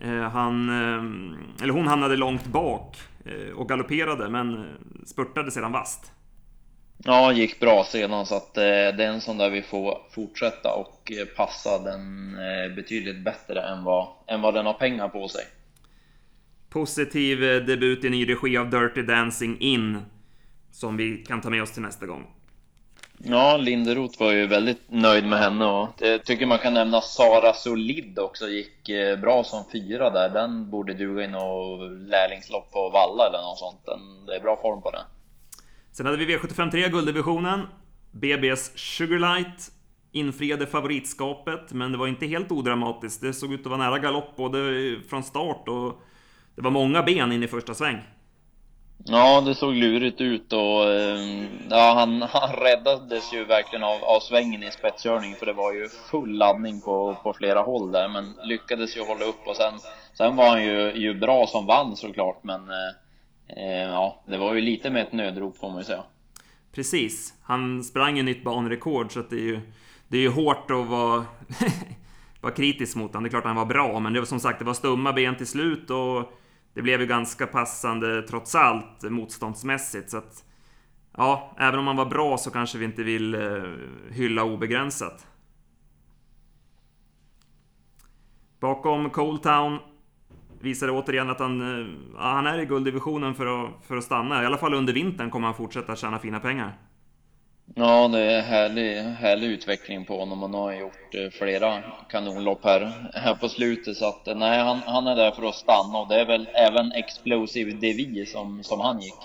Eh, 0.01 0.11
han, 0.11 0.69
eh, 0.69 1.63
eller 1.63 1.73
hon 1.73 1.87
hamnade 1.87 2.15
långt 2.15 2.45
bak 2.45 2.97
eh, 3.25 3.55
och 3.55 3.69
galopperade, 3.69 4.29
men 4.29 4.57
eh, 4.57 4.63
spurtade 5.05 5.51
sedan 5.51 5.71
vast. 5.71 6.11
Ja, 7.03 7.31
gick 7.31 7.59
bra 7.59 7.83
sedan 7.83 8.25
så 8.25 8.35
att 8.35 8.57
eh, 8.57 8.63
det 8.63 9.03
är 9.03 9.07
en 9.07 9.21
sån 9.21 9.37
där 9.37 9.49
vi 9.49 9.61
får 9.61 10.01
fortsätta 10.11 10.73
och 10.73 11.11
eh, 11.11 11.25
passa 11.25 11.79
den 11.79 12.35
eh, 12.35 12.75
betydligt 12.75 13.23
bättre 13.23 13.61
än 13.61 13.83
vad, 13.83 14.07
än 14.27 14.41
vad 14.41 14.53
den 14.53 14.65
har 14.65 14.73
pengar 14.73 15.09
på 15.09 15.27
sig. 15.27 15.43
Positiv 16.69 17.39
debut 17.39 18.03
i 18.03 18.09
ny 18.09 18.29
regi 18.29 18.57
av 18.57 18.69
Dirty 18.69 19.01
Dancing 19.01 19.57
In 19.59 19.97
som 20.71 20.97
vi 20.97 21.17
kan 21.17 21.41
ta 21.41 21.49
med 21.49 21.63
oss 21.63 21.71
till 21.71 21.81
nästa 21.81 22.05
gång. 22.05 22.27
Ja, 23.17 23.57
Linderoth 23.57 24.19
var 24.19 24.31
ju 24.31 24.47
väldigt 24.47 24.81
nöjd 24.87 25.25
med 25.25 25.39
henne 25.39 25.65
och 25.65 25.89
jag 25.97 26.25
tycker 26.25 26.45
man 26.45 26.59
kan 26.59 26.73
nämna 26.73 27.01
Sara 27.01 27.53
Solid 27.53 28.19
också, 28.19 28.47
gick 28.47 28.89
bra 29.21 29.43
som 29.43 29.63
fyra 29.71 30.09
där. 30.09 30.29
Den 30.29 30.69
borde 30.69 30.93
duga 30.93 31.23
in 31.23 31.35
och 31.35 31.91
lärlingslopp 31.91 32.71
på 32.71 32.89
Valla 32.89 33.27
eller 33.27 33.41
något 33.41 33.59
sånt. 33.59 33.85
det 34.27 34.35
är 34.35 34.39
bra 34.39 34.59
form 34.61 34.81
på 34.81 34.91
den. 34.91 35.05
Sen 35.99 36.05
hade 36.05 36.17
vi 36.17 36.37
V753 36.37 36.89
gulddivisionen. 36.89 37.67
BB's 38.11 38.77
Sugarlight 38.77 39.71
infriade 40.11 40.67
favoritskapet, 40.67 41.73
men 41.73 41.91
det 41.91 41.97
var 41.97 42.07
inte 42.07 42.25
helt 42.25 42.51
odramatiskt. 42.51 43.21
Det 43.21 43.33
såg 43.33 43.53
ut 43.53 43.59
att 43.59 43.65
vara 43.65 43.77
nära 43.77 43.99
galopp 43.99 44.35
både 44.35 44.59
från 45.09 45.23
start 45.23 45.67
och 45.67 46.01
det 46.55 46.61
var 46.61 46.71
många 46.71 47.03
ben 47.03 47.31
in 47.31 47.43
i 47.43 47.47
första 47.47 47.73
sväng. 47.73 47.97
Ja, 49.05 49.41
det 49.41 49.55
såg 49.55 49.73
lurigt 49.73 50.21
ut 50.21 50.53
och 50.53 50.89
eh, 50.89 51.45
ja, 51.69 51.93
han, 51.95 52.21
han 52.29 52.55
räddades 52.55 53.33
ju 53.33 53.45
verkligen 53.45 53.83
av, 53.83 54.03
av 54.03 54.19
svängen 54.19 54.63
i 54.63 54.71
spetskörning 54.71 55.35
för 55.35 55.45
det 55.45 55.53
var 55.53 55.73
ju 55.73 55.89
full 56.11 56.37
laddning 56.37 56.81
på, 56.81 57.17
på 57.23 57.33
flera 57.33 57.59
håll 57.59 57.91
där 57.91 58.07
men 58.09 58.35
lyckades 58.43 58.97
ju 58.97 59.01
hålla 59.01 59.25
upp 59.25 59.47
och 59.47 59.55
sen, 59.55 59.73
sen 60.13 60.35
var 60.35 60.49
han 60.49 60.63
ju, 60.63 60.93
ju 60.95 61.13
bra 61.13 61.47
som 61.47 61.65
vann 61.65 61.95
såklart 61.95 62.43
men 62.43 62.69
Eh, 62.69 63.08
Eh, 63.57 63.91
ja, 63.91 64.23
det 64.27 64.37
var 64.37 64.53
ju 64.53 64.61
lite 64.61 64.89
med 64.89 65.01
ett 65.01 65.13
nödrop 65.13 65.57
får 65.57 65.69
man 65.69 65.77
ju 65.77 65.83
säga. 65.83 66.03
Precis. 66.71 67.33
Han 67.43 67.83
sprang 67.83 68.17
ju 68.17 68.23
nytt 68.23 68.43
banrekord 68.43 69.11
så 69.11 69.19
att 69.19 69.29
det 69.29 69.35
är 69.35 69.45
ju, 69.45 69.59
det 70.07 70.17
är 70.17 70.21
ju 70.21 70.29
hårt 70.29 70.71
att 70.71 70.87
vara, 70.87 71.25
vara 72.41 72.53
kritisk 72.53 72.95
mot 72.95 73.13
honom. 73.13 73.23
Det 73.23 73.27
är 73.27 73.29
klart 73.29 73.43
att 73.43 73.49
han 73.49 73.55
var 73.55 73.65
bra, 73.65 73.99
men 73.99 74.13
det 74.13 74.19
var 74.19 74.25
som 74.25 74.39
sagt, 74.39 74.59
det 74.59 74.65
var 74.65 74.73
stumma 74.73 75.13
ben 75.13 75.37
till 75.37 75.47
slut 75.47 75.89
och 75.89 76.31
det 76.73 76.81
blev 76.81 77.01
ju 77.01 77.07
ganska 77.07 77.47
passande 77.47 78.21
trots 78.21 78.55
allt 78.55 79.03
motståndsmässigt. 79.03 80.09
Så 80.09 80.17
att, 80.17 80.43
ja, 81.17 81.55
även 81.59 81.79
om 81.79 81.87
han 81.87 81.95
var 81.95 82.05
bra 82.05 82.37
så 82.37 82.51
kanske 82.51 82.77
vi 82.77 82.85
inte 82.85 83.03
vill 83.03 83.35
eh, 83.35 83.63
hylla 84.11 84.43
obegränsat. 84.43 85.27
Bakom 88.59 89.09
Cold 89.09 89.43
Town 89.43 89.79
visade 90.61 90.91
återigen 90.91 91.29
att 91.29 91.39
han, 91.39 91.61
eh, 91.61 91.87
ja, 92.13 92.23
han 92.23 92.47
är 92.47 92.59
i 92.59 92.65
gulddivisionen 92.65 93.35
för 93.35 93.63
att, 93.63 93.69
för 93.87 93.97
att 93.97 94.03
stanna. 94.03 94.43
I 94.43 94.45
alla 94.45 94.57
fall 94.57 94.73
under 94.73 94.93
vintern 94.93 95.29
kommer 95.29 95.47
han 95.47 95.55
fortsätta 95.55 95.95
tjäna 95.95 96.19
fina 96.19 96.39
pengar. 96.39 96.77
Ja, 97.75 98.07
det 98.07 98.19
är 98.19 98.41
härlig, 98.41 99.01
härlig 99.01 99.47
utveckling 99.47 100.05
på 100.05 100.19
honom. 100.19 100.41
Han 100.41 100.53
har 100.53 100.73
gjort 100.73 101.15
eh, 101.15 101.29
flera 101.39 101.81
kanonlopp 102.09 102.63
här, 102.63 103.09
här 103.13 103.35
på 103.35 103.49
slutet. 103.49 103.97
Så 103.97 104.07
att 104.07 104.37
nej, 104.37 104.59
han, 104.59 104.77
han 104.85 105.07
är 105.07 105.15
där 105.15 105.31
för 105.31 105.49
att 105.49 105.55
stanna 105.55 105.97
och 105.97 106.07
det 106.07 106.21
är 106.21 106.25
väl 106.25 106.47
även 106.53 106.91
Explosive 106.91 107.71
Devi 107.71 108.25
som, 108.25 108.63
som 108.63 108.79
han 108.79 109.01
gick. 109.01 109.19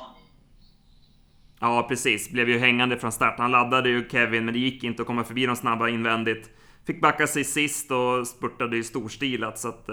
Ja, 1.60 1.86
precis. 1.88 2.30
Blev 2.32 2.48
ju 2.48 2.58
hängande 2.58 2.98
från 2.98 3.12
start. 3.12 3.38
Han 3.38 3.50
laddade 3.50 3.88
ju 3.88 4.08
Kevin, 4.08 4.44
men 4.44 4.54
det 4.54 4.60
gick 4.60 4.84
inte 4.84 5.02
att 5.02 5.06
komma 5.06 5.24
förbi 5.24 5.46
de 5.46 5.56
snabba 5.56 5.88
invändigt. 5.88 6.50
Fick 6.86 7.00
backa 7.00 7.26
sig 7.26 7.44
sist 7.44 7.90
och 7.90 8.26
spurtade 8.26 8.76
ju 8.76 8.84
storstilat, 8.84 9.58
så 9.58 9.68
att... 9.68 9.88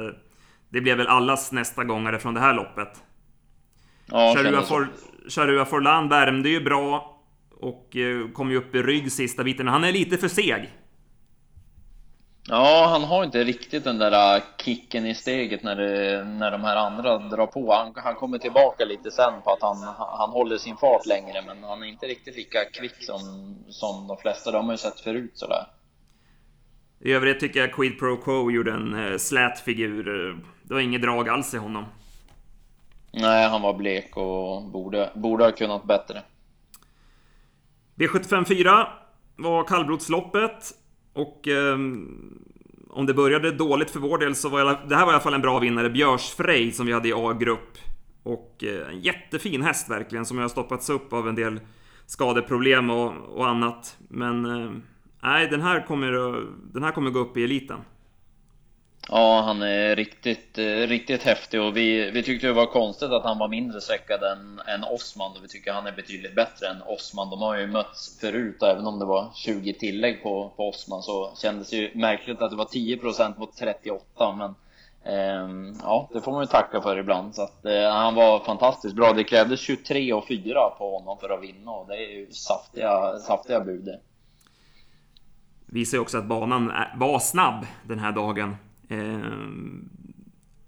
Eh, 0.72 0.74
det 0.74 0.82
blev 0.82 0.98
väl 0.98 1.08
allas 1.08 1.52
nästa 1.52 1.84
gångare 1.84 2.20
från 2.20 2.34
det 2.34 2.40
här 2.40 2.54
loppet. 2.54 3.04
Ja, 4.06 4.34
Charua, 4.36 4.62
For, 4.62 4.88
Charua 5.30 5.66
Forlan 5.66 6.10
värmde 6.10 6.50
ju 6.50 6.64
bra 6.64 7.18
och 7.60 7.96
eh, 7.96 8.32
kom 8.34 8.52
ju 8.52 8.58
upp 8.58 8.76
i 8.76 8.84
rygg 8.84 9.12
sista 9.12 9.44
biten. 9.44 9.68
Han 9.68 9.84
är 9.84 9.92
lite 9.92 10.18
för 10.18 10.28
seg. 10.28 10.70
Ja, 12.48 12.88
han 12.90 13.04
har 13.04 13.24
inte 13.24 13.44
riktigt 13.44 13.84
den 13.84 13.98
där 13.98 14.36
äh, 14.36 14.44
kicken 14.58 15.06
i 15.06 15.16
steget 15.16 15.64
när, 15.64 15.76
det, 15.76 16.24
när 16.24 16.52
de 16.52 16.64
här 16.64 16.76
andra 16.76 17.18
drar 17.18 17.48
på. 17.48 17.74
Han, 17.74 17.94
han 17.96 18.16
kommer 18.16 18.38
tillbaka 18.38 18.86
lite 18.86 19.12
sen 19.12 19.34
på 19.44 19.52
att 19.52 19.62
han, 19.62 19.78
han 19.98 20.30
håller 20.30 20.58
sin 20.58 20.78
fart 20.78 21.06
längre, 21.06 21.42
men 21.48 21.64
han 21.64 21.84
är 21.84 21.88
inte 21.88 22.06
riktigt 22.08 22.36
lika 22.36 22.66
kvick 22.66 23.04
som, 23.04 23.20
som 23.70 24.08
de 24.08 24.18
flesta. 24.18 24.52
De 24.52 24.66
har 24.66 24.74
ju 24.74 24.78
sett 24.78 25.00
förut 25.00 25.32
sådär. 25.34 25.66
I 27.04 27.12
övrigt 27.12 27.40
tycker 27.40 27.60
jag 27.60 27.74
Quid 27.74 28.00
Pro 28.00 28.18
Quo 28.18 28.52
gjorde 28.52 28.72
en 28.72 28.94
eh, 28.94 29.18
slät 29.18 29.60
figur. 29.60 30.04
Det 30.64 30.74
var 30.74 30.82
inget 30.82 31.02
drag 31.02 31.30
alls 31.30 31.54
i 31.54 31.58
honom. 31.58 31.86
Nej, 33.14 33.50
han 33.50 33.62
var 33.62 33.74
blek 33.74 34.18
och 34.18 34.64
borde, 34.64 35.12
borde 35.16 35.44
ha 35.44 35.52
kunnat 35.52 35.84
bättre. 35.84 36.22
V75 37.96 38.46
4 38.46 38.88
var 39.36 39.64
kallblodsloppet. 39.64 40.72
Och 41.14 41.48
eh, 41.48 41.74
om 42.90 43.06
det 43.06 43.14
började 43.14 43.52
dåligt 43.52 43.92
för 43.92 44.00
vår 44.00 44.18
del 44.18 44.36
så 44.36 44.50
var 44.50 44.60
jag, 44.60 44.78
det 44.90 44.96
här 44.96 45.06
var 45.06 45.12
i 45.12 45.16
alla 45.16 45.24
fall 45.24 45.34
en 45.34 45.42
bra 45.42 45.60
vinnare. 45.60 45.90
Björsfrej 45.90 46.72
som 46.72 46.86
vi 46.86 46.94
hade 46.94 47.10
i 47.10 47.14
A-grupp. 47.14 47.78
Och 48.24 48.64
eh, 48.64 48.90
en 48.90 49.00
jättefin 49.00 49.62
häst 49.62 49.90
verkligen 49.90 50.26
som 50.26 50.38
har 50.38 50.48
stoppats 50.48 50.90
upp 50.90 51.14
av 51.14 51.30
en 51.30 51.36
del 51.36 51.60
skadeproblem 52.06 52.90
och, 52.90 53.14
och 53.38 53.48
annat. 53.48 53.98
Men 54.10 54.46
eh, 54.46 54.72
nej, 55.22 55.48
den 55.48 55.62
här, 55.62 55.86
kommer, 55.88 56.12
den 56.74 56.84
här 56.84 56.92
kommer 56.92 57.12
gå 57.12 57.20
upp 57.20 57.38
i 57.38 57.44
eliten. 57.44 57.80
Ja, 59.10 59.42
han 59.42 59.62
är 59.62 59.96
riktigt, 59.96 60.58
eh, 60.58 60.64
riktigt 60.64 61.24
häftig 61.24 61.62
och 61.62 61.78
vi, 61.78 62.12
vi 62.12 62.24
tyckte 62.24 62.48
det 62.48 62.54
var 62.54 62.66
konstigt 62.66 63.12
att 63.12 63.24
han 63.24 63.38
var 63.40 63.48
mindre 63.48 63.82
säckad 63.82 64.24
än, 64.24 64.62
än 64.68 64.84
Osman 64.84 65.32
och 65.32 65.44
vi 65.44 65.48
tycker 65.48 65.74
han 65.74 65.88
är 65.88 65.92
betydligt 65.92 66.36
bättre 66.36 66.68
än 66.68 66.82
Osman. 66.82 67.30
De 67.30 67.42
har 67.42 67.58
ju 67.58 67.68
mötts 67.68 68.20
förut 68.20 68.62
och 68.62 68.68
även 68.68 68.88
om 68.88 69.00
det 69.00 69.06
var 69.06 69.32
20 69.36 69.74
tillägg 69.74 70.24
på, 70.24 70.54
på 70.56 70.70
Osman 70.70 71.02
så 71.02 71.32
kändes 71.42 71.70
det 71.70 71.76
ju 71.78 71.92
märkligt 71.96 72.42
att 72.42 72.52
det 72.52 72.58
var 72.58 72.66
10% 72.66 73.40
mot 73.40 73.58
38 73.58 74.36
men 74.36 74.56
eh, 75.04 75.76
ja, 75.84 76.10
det 76.14 76.22
får 76.22 76.32
man 76.32 76.42
ju 76.42 76.48
tacka 76.48 76.82
för 76.82 76.98
ibland 76.98 77.36
så 77.36 77.42
att 77.42 77.66
eh, 77.66 77.90
han 77.92 78.16
var 78.16 78.40
fantastiskt 78.40 78.96
bra. 78.96 79.14
Det 79.14 79.24
krävdes 79.24 79.60
23 79.60 80.14
och 80.14 80.28
4 80.28 80.70
på 80.78 80.98
honom 80.98 81.18
för 81.18 81.30
att 81.30 81.44
vinna 81.44 81.72
och 81.72 81.88
det 81.88 81.96
är 81.96 82.18
ju 82.18 82.32
saftiga, 82.32 83.20
saftiga 83.20 83.60
bud. 83.60 83.90
Visar 85.74 85.98
ju 85.98 86.02
också 86.02 86.18
att 86.18 86.26
banan 86.26 86.72
var 86.96 87.20
snabb 87.20 87.66
den 87.88 88.00
här 88.00 88.12
dagen. 88.12 88.56
Eh, 88.90 89.20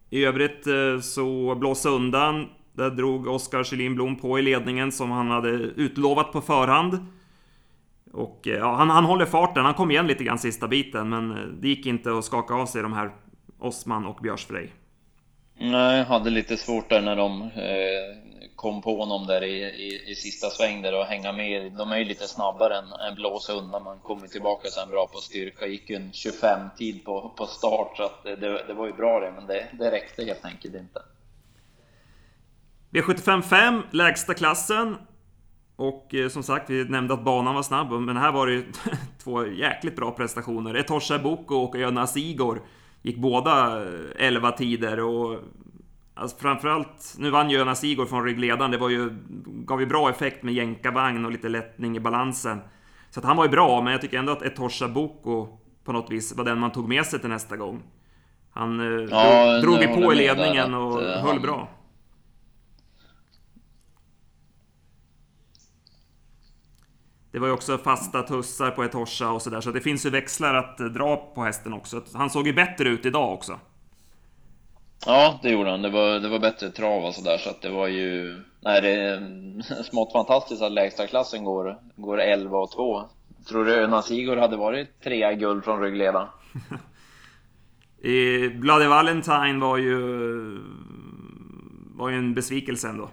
I 0.10 0.26
övrigt 0.26 0.68
eh, 0.68 1.00
så 1.02 1.56
blåsa 1.56 1.90
undan. 1.90 2.50
Där 2.74 2.90
drog 2.90 3.28
Oskar 3.28 3.64
Kjellin 3.64 3.96
Blom 3.96 4.16
på 4.16 4.40
i 4.40 4.42
ledningen 4.42 4.92
som 4.92 5.12
han 5.12 5.30
hade 5.30 5.50
utlovat 5.50 6.32
på 6.32 6.42
förhand. 6.42 7.06
Och 8.12 8.48
eh, 8.48 8.54
ja, 8.54 8.76
han, 8.76 8.90
han 8.90 9.06
håller 9.06 9.26
farten, 9.26 9.66
han 9.66 9.74
kom 9.74 9.92
igen 9.92 10.08
lite 10.08 10.24
grann 10.24 10.40
sista 10.40 10.68
biten 10.68 11.10
men 11.10 11.58
det 11.62 11.68
gick 11.68 11.86
inte 11.86 12.18
att 12.18 12.26
skaka 12.26 12.54
av 12.54 12.66
sig 12.66 12.82
de 12.82 12.94
här 12.94 13.12
Osman 13.60 14.06
och 14.06 14.20
Björsfrej. 14.22 14.74
Nej, 15.60 16.04
hade 16.04 16.30
lite 16.30 16.58
svårt 16.58 16.90
där 16.90 17.02
när 17.02 17.16
de 17.16 17.42
eh, 17.42 18.23
kom 18.64 18.82
på 18.82 18.98
honom 18.98 19.28
där 19.28 19.44
i, 19.44 19.64
i, 19.64 20.12
i 20.12 20.16
sista 20.16 20.50
sväng 20.50 20.82
där 20.82 21.00
och 21.00 21.06
hänga 21.06 21.32
med. 21.32 21.72
De 21.72 21.92
är 21.92 21.98
ju 21.98 22.06
lite 22.06 22.28
snabbare 22.28 22.78
än, 22.78 22.86
än 23.08 23.16
blåsa 23.16 23.54
undan. 23.54 23.84
Man 23.84 24.00
kommer 24.00 24.28
tillbaka 24.28 24.68
sen 24.68 24.90
bra 24.90 25.08
på 25.08 25.18
styrka. 25.18 25.66
Gick 25.66 25.90
ju 25.90 25.96
en 25.96 26.14
25 26.14 26.60
tid 26.78 27.06
på, 27.06 27.34
på 27.38 27.46
start 27.46 27.98
så 27.98 28.04
att 28.04 28.24
det, 28.24 28.64
det 28.68 28.74
var 28.74 28.88
ju 28.88 28.94
bra 28.94 29.20
det, 29.20 29.32
men 29.32 29.48
det, 29.48 29.68
det 29.80 29.92
räckte 29.92 30.24
helt 30.24 30.46
enkelt 30.46 30.76
inte. 30.76 31.02
V75 32.92 33.42
5, 33.42 33.82
lägsta 33.92 34.34
klassen. 34.34 34.98
Och 35.76 36.16
eh, 36.16 36.30
som 36.30 36.44
sagt, 36.44 36.70
vi 36.70 36.84
nämnde 36.84 37.14
att 37.14 37.24
banan 37.24 37.56
var 37.56 37.64
snabb, 37.64 37.92
men 37.92 38.18
här 38.18 38.32
var 38.32 38.48
det 38.48 38.54
ju 38.54 38.66
två 39.24 39.48
jäkligt 39.48 39.96
bra 39.96 40.12
prestationer. 40.12 40.76
Etosha 40.76 41.20
Boko 41.20 41.56
och 41.56 41.76
Jonas 41.76 42.18
Igor 42.18 42.62
gick 43.02 43.18
båda 43.18 43.82
eh, 43.82 44.32
11-tider. 44.32 45.00
och 45.00 45.40
Alltså 46.16 46.38
framförallt, 46.38 47.16
nu 47.18 47.30
vann 47.30 47.50
ju 47.50 47.58
Jonas 47.58 47.84
Igor 47.84 48.06
från 48.06 48.26
ryggledaren, 48.26 48.72
det 48.72 48.78
var 48.78 48.90
ju, 48.90 49.10
gav 49.46 49.80
ju 49.80 49.86
bra 49.86 50.10
effekt 50.10 50.44
med 50.44 50.54
jänkarvagn 50.54 51.26
och 51.26 51.32
lite 51.32 51.50
lättning 51.50 51.98
i 51.98 52.00
balansen. 52.00 52.62
Så 53.10 53.20
att 53.20 53.26
han 53.26 53.38
var 53.38 53.46
ju 53.46 53.52
bra, 53.52 53.82
men 53.82 53.92
jag 53.92 54.02
tycker 54.02 54.20
ändå 54.20 54.32
att 54.32 54.42
Etosha 54.42 54.88
Boko 54.88 55.48
på 55.84 55.92
något 55.92 56.12
vis 56.12 56.36
var 56.36 56.46
den 56.46 56.60
man 56.60 56.72
tog 56.72 56.90
med 56.90 57.06
sig 57.06 57.20
till 57.20 57.30
nästa 57.30 57.58
gång. 57.58 57.84
Han 58.52 58.80
eh, 58.80 59.08
ja, 59.12 59.62
drog, 59.62 59.82
ju 59.82 59.88
på 59.88 60.14
i 60.14 60.16
ledningen 60.16 60.74
och 60.74 61.02
att, 61.02 61.22
höll 61.22 61.34
han... 61.34 61.42
bra. 61.42 61.70
Det 67.32 67.40
var 67.40 67.48
ju 67.48 67.54
också 67.54 67.78
fasta 67.78 68.22
tussar 68.22 68.72
på 68.72 68.84
Etosha 68.84 69.32
och 69.32 69.42
sådär, 69.42 69.62
så 69.62 69.72
det 69.72 69.82
finns 69.82 70.06
ju 70.06 70.10
växlar 70.10 70.54
att 70.54 70.78
dra 70.78 71.16
på 71.16 71.44
hästen 71.44 71.74
också. 71.74 72.02
Han 72.14 72.30
såg 72.30 72.48
ju 72.48 72.54
bättre 72.54 72.90
ut 72.90 73.06
idag 73.06 73.34
också. 73.34 73.60
Ja, 75.06 75.40
det 75.42 75.50
gjorde 75.50 75.70
han. 75.70 75.82
Det 75.82 75.90
var, 75.90 76.20
det 76.20 76.30
var 76.30 76.40
bättre 76.40 76.70
trav 76.70 77.06
och 77.06 77.14
sådär, 77.14 77.38
så 77.38 77.50
att 77.50 77.62
det 77.62 77.70
var 77.70 77.88
ju... 77.88 78.42
Nej, 78.62 78.82
det 78.82 78.90
är 78.90 79.84
smått 79.84 80.12
fantastiskt 80.12 80.62
att 80.62 80.72
lägsta 80.72 81.08
klassen 81.08 81.44
går, 81.44 81.78
går 81.96 82.22
11 82.22 82.58
och 82.58 82.72
2. 82.72 83.04
Tror 83.50 83.66
du 83.66 83.76
Önas 83.76 84.12
Igor 84.12 84.38
hade 84.38 84.58
varit 84.58 85.04
trea 85.04 85.34
guld 85.34 85.64
från 85.64 85.82
ryggledaren? 85.82 86.28
Bloody 88.60 88.88
Valentine 88.88 89.60
var 89.60 89.78
ju... 89.78 89.98
var 91.96 92.10
ju 92.10 92.16
en 92.16 92.34
besvikelse 92.34 92.88
ändå. 92.88 93.10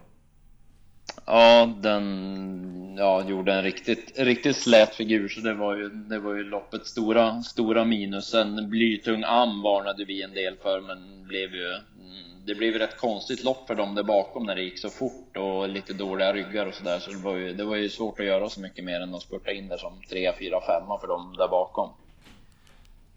Ja, 1.27 1.73
den 1.81 2.97
ja, 2.99 3.25
gjorde 3.29 3.53
en 3.53 3.63
riktigt, 3.63 4.13
riktigt 4.19 4.57
slät 4.57 4.95
figur, 4.95 5.29
så 5.29 5.41
det 5.41 5.55
var 5.55 5.77
ju, 5.77 5.89
det 5.89 6.19
var 6.19 6.35
ju 6.35 6.45
loppets 6.45 6.91
stora, 6.91 7.43
stora 7.43 7.85
minus. 7.85 8.35
En 8.35 8.71
blytung 8.71 9.25
am 9.25 9.63
varnade 9.63 10.05
vi 10.05 10.23
en 10.23 10.33
del 10.33 10.57
för, 10.63 10.81
men 10.81 11.27
blev 11.27 11.55
ju, 11.55 11.67
mm, 11.69 12.47
det 12.47 12.55
blev 12.55 12.73
ju 12.73 12.79
rätt 12.79 12.97
konstigt 12.97 13.45
lopp 13.45 13.67
för 13.67 13.75
dem 13.75 13.95
där 13.95 14.03
bakom 14.03 14.47
när 14.47 14.57
det 14.57 14.63
gick 14.63 14.79
så 14.79 14.91
fort 14.91 15.37
och 15.37 15.69
lite 15.69 15.93
dåliga 15.93 16.33
ryggar 16.33 16.67
och 16.67 16.75
sådär. 16.75 16.99
Så 16.99 17.11
det 17.11 17.19
var, 17.19 17.37
ju, 17.37 17.53
det 17.53 17.65
var 17.65 17.77
ju 17.77 17.89
svårt 17.89 18.21
att 18.21 18.27
göra 18.27 18.49
så 18.49 18.61
mycket 18.61 18.85
mer 18.85 19.01
än 19.01 19.15
att 19.15 19.23
spurta 19.23 19.53
in 19.53 19.69
där 19.69 19.77
som 19.77 19.93
3, 20.11 20.33
4, 20.39 20.61
5 20.61 20.83
för 21.01 21.07
dem 21.07 21.35
där 21.39 21.49
bakom. 21.49 21.91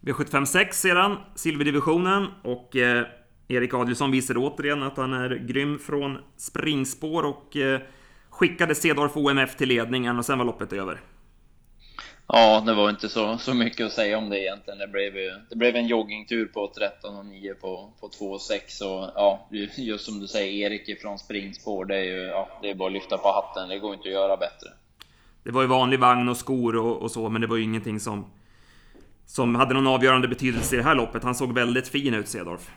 V75 0.01 0.45
6 0.45 0.81
sedan, 0.81 1.17
silverdivisionen 1.35 2.27
och 2.43 2.75
eh, 2.75 3.05
Erik 3.53 3.73
Adielsson 3.73 4.11
visade 4.11 4.39
återigen 4.39 4.83
att 4.83 4.97
han 4.97 5.13
är 5.13 5.29
grym 5.35 5.79
från 5.79 6.17
springspår 6.37 7.25
och 7.25 7.57
eh, 7.57 7.79
skickade 8.29 8.75
Cedorf 8.75 9.17
OMF 9.17 9.55
till 9.55 9.67
ledningen 9.67 10.17
och 10.17 10.25
sen 10.25 10.37
var 10.37 10.45
loppet 10.45 10.73
över. 10.73 11.01
Ja, 12.27 12.63
det 12.65 12.73
var 12.73 12.89
inte 12.89 13.09
så, 13.09 13.37
så 13.37 13.53
mycket 13.53 13.85
att 13.85 13.91
säga 13.91 14.17
om 14.17 14.29
det 14.29 14.39
egentligen. 14.39 14.79
Det 14.79 14.87
blev, 14.87 15.13
det 15.49 15.55
blev 15.55 15.75
en 15.75 15.87
joggingtur 15.87 16.45
på 16.45 16.71
13 16.77 17.17
och 17.17 17.25
9 17.25 17.53
på, 17.53 17.93
på 17.99 18.09
2 18.09 18.25
och 18.25 18.41
6 18.41 18.81
och 18.81 19.09
ja, 19.15 19.47
just 19.75 20.05
som 20.05 20.19
du 20.19 20.27
säger, 20.27 20.71
Erik 20.71 20.89
ifrån 20.89 21.19
springspår, 21.19 21.85
det 21.85 21.95
är 21.95 22.03
ju, 22.03 22.21
ja, 22.21 22.49
det 22.61 22.69
är 22.69 22.75
bara 22.75 22.87
att 22.87 22.93
lyfta 22.93 23.17
på 23.17 23.27
hatten. 23.27 23.69
Det 23.69 23.79
går 23.79 23.93
inte 23.93 24.07
att 24.07 24.13
göra 24.13 24.37
bättre. 24.37 24.69
Det 25.43 25.51
var 25.51 25.61
ju 25.61 25.67
vanlig 25.67 25.99
vagn 25.99 26.29
och 26.29 26.37
skor 26.37 26.75
och, 26.75 27.01
och 27.01 27.11
så, 27.11 27.29
men 27.29 27.41
det 27.41 27.47
var 27.47 27.57
ju 27.57 27.63
ingenting 27.63 27.99
som, 27.99 28.25
som 29.25 29.55
hade 29.55 29.73
någon 29.73 29.87
avgörande 29.87 30.27
betydelse 30.27 30.75
i 30.75 30.77
det 30.77 30.83
här 30.83 30.95
loppet. 30.95 31.23
Han 31.23 31.35
såg 31.35 31.53
väldigt 31.53 31.87
fin 31.87 32.13
ut, 32.13 32.27
Cedorf. 32.27 32.71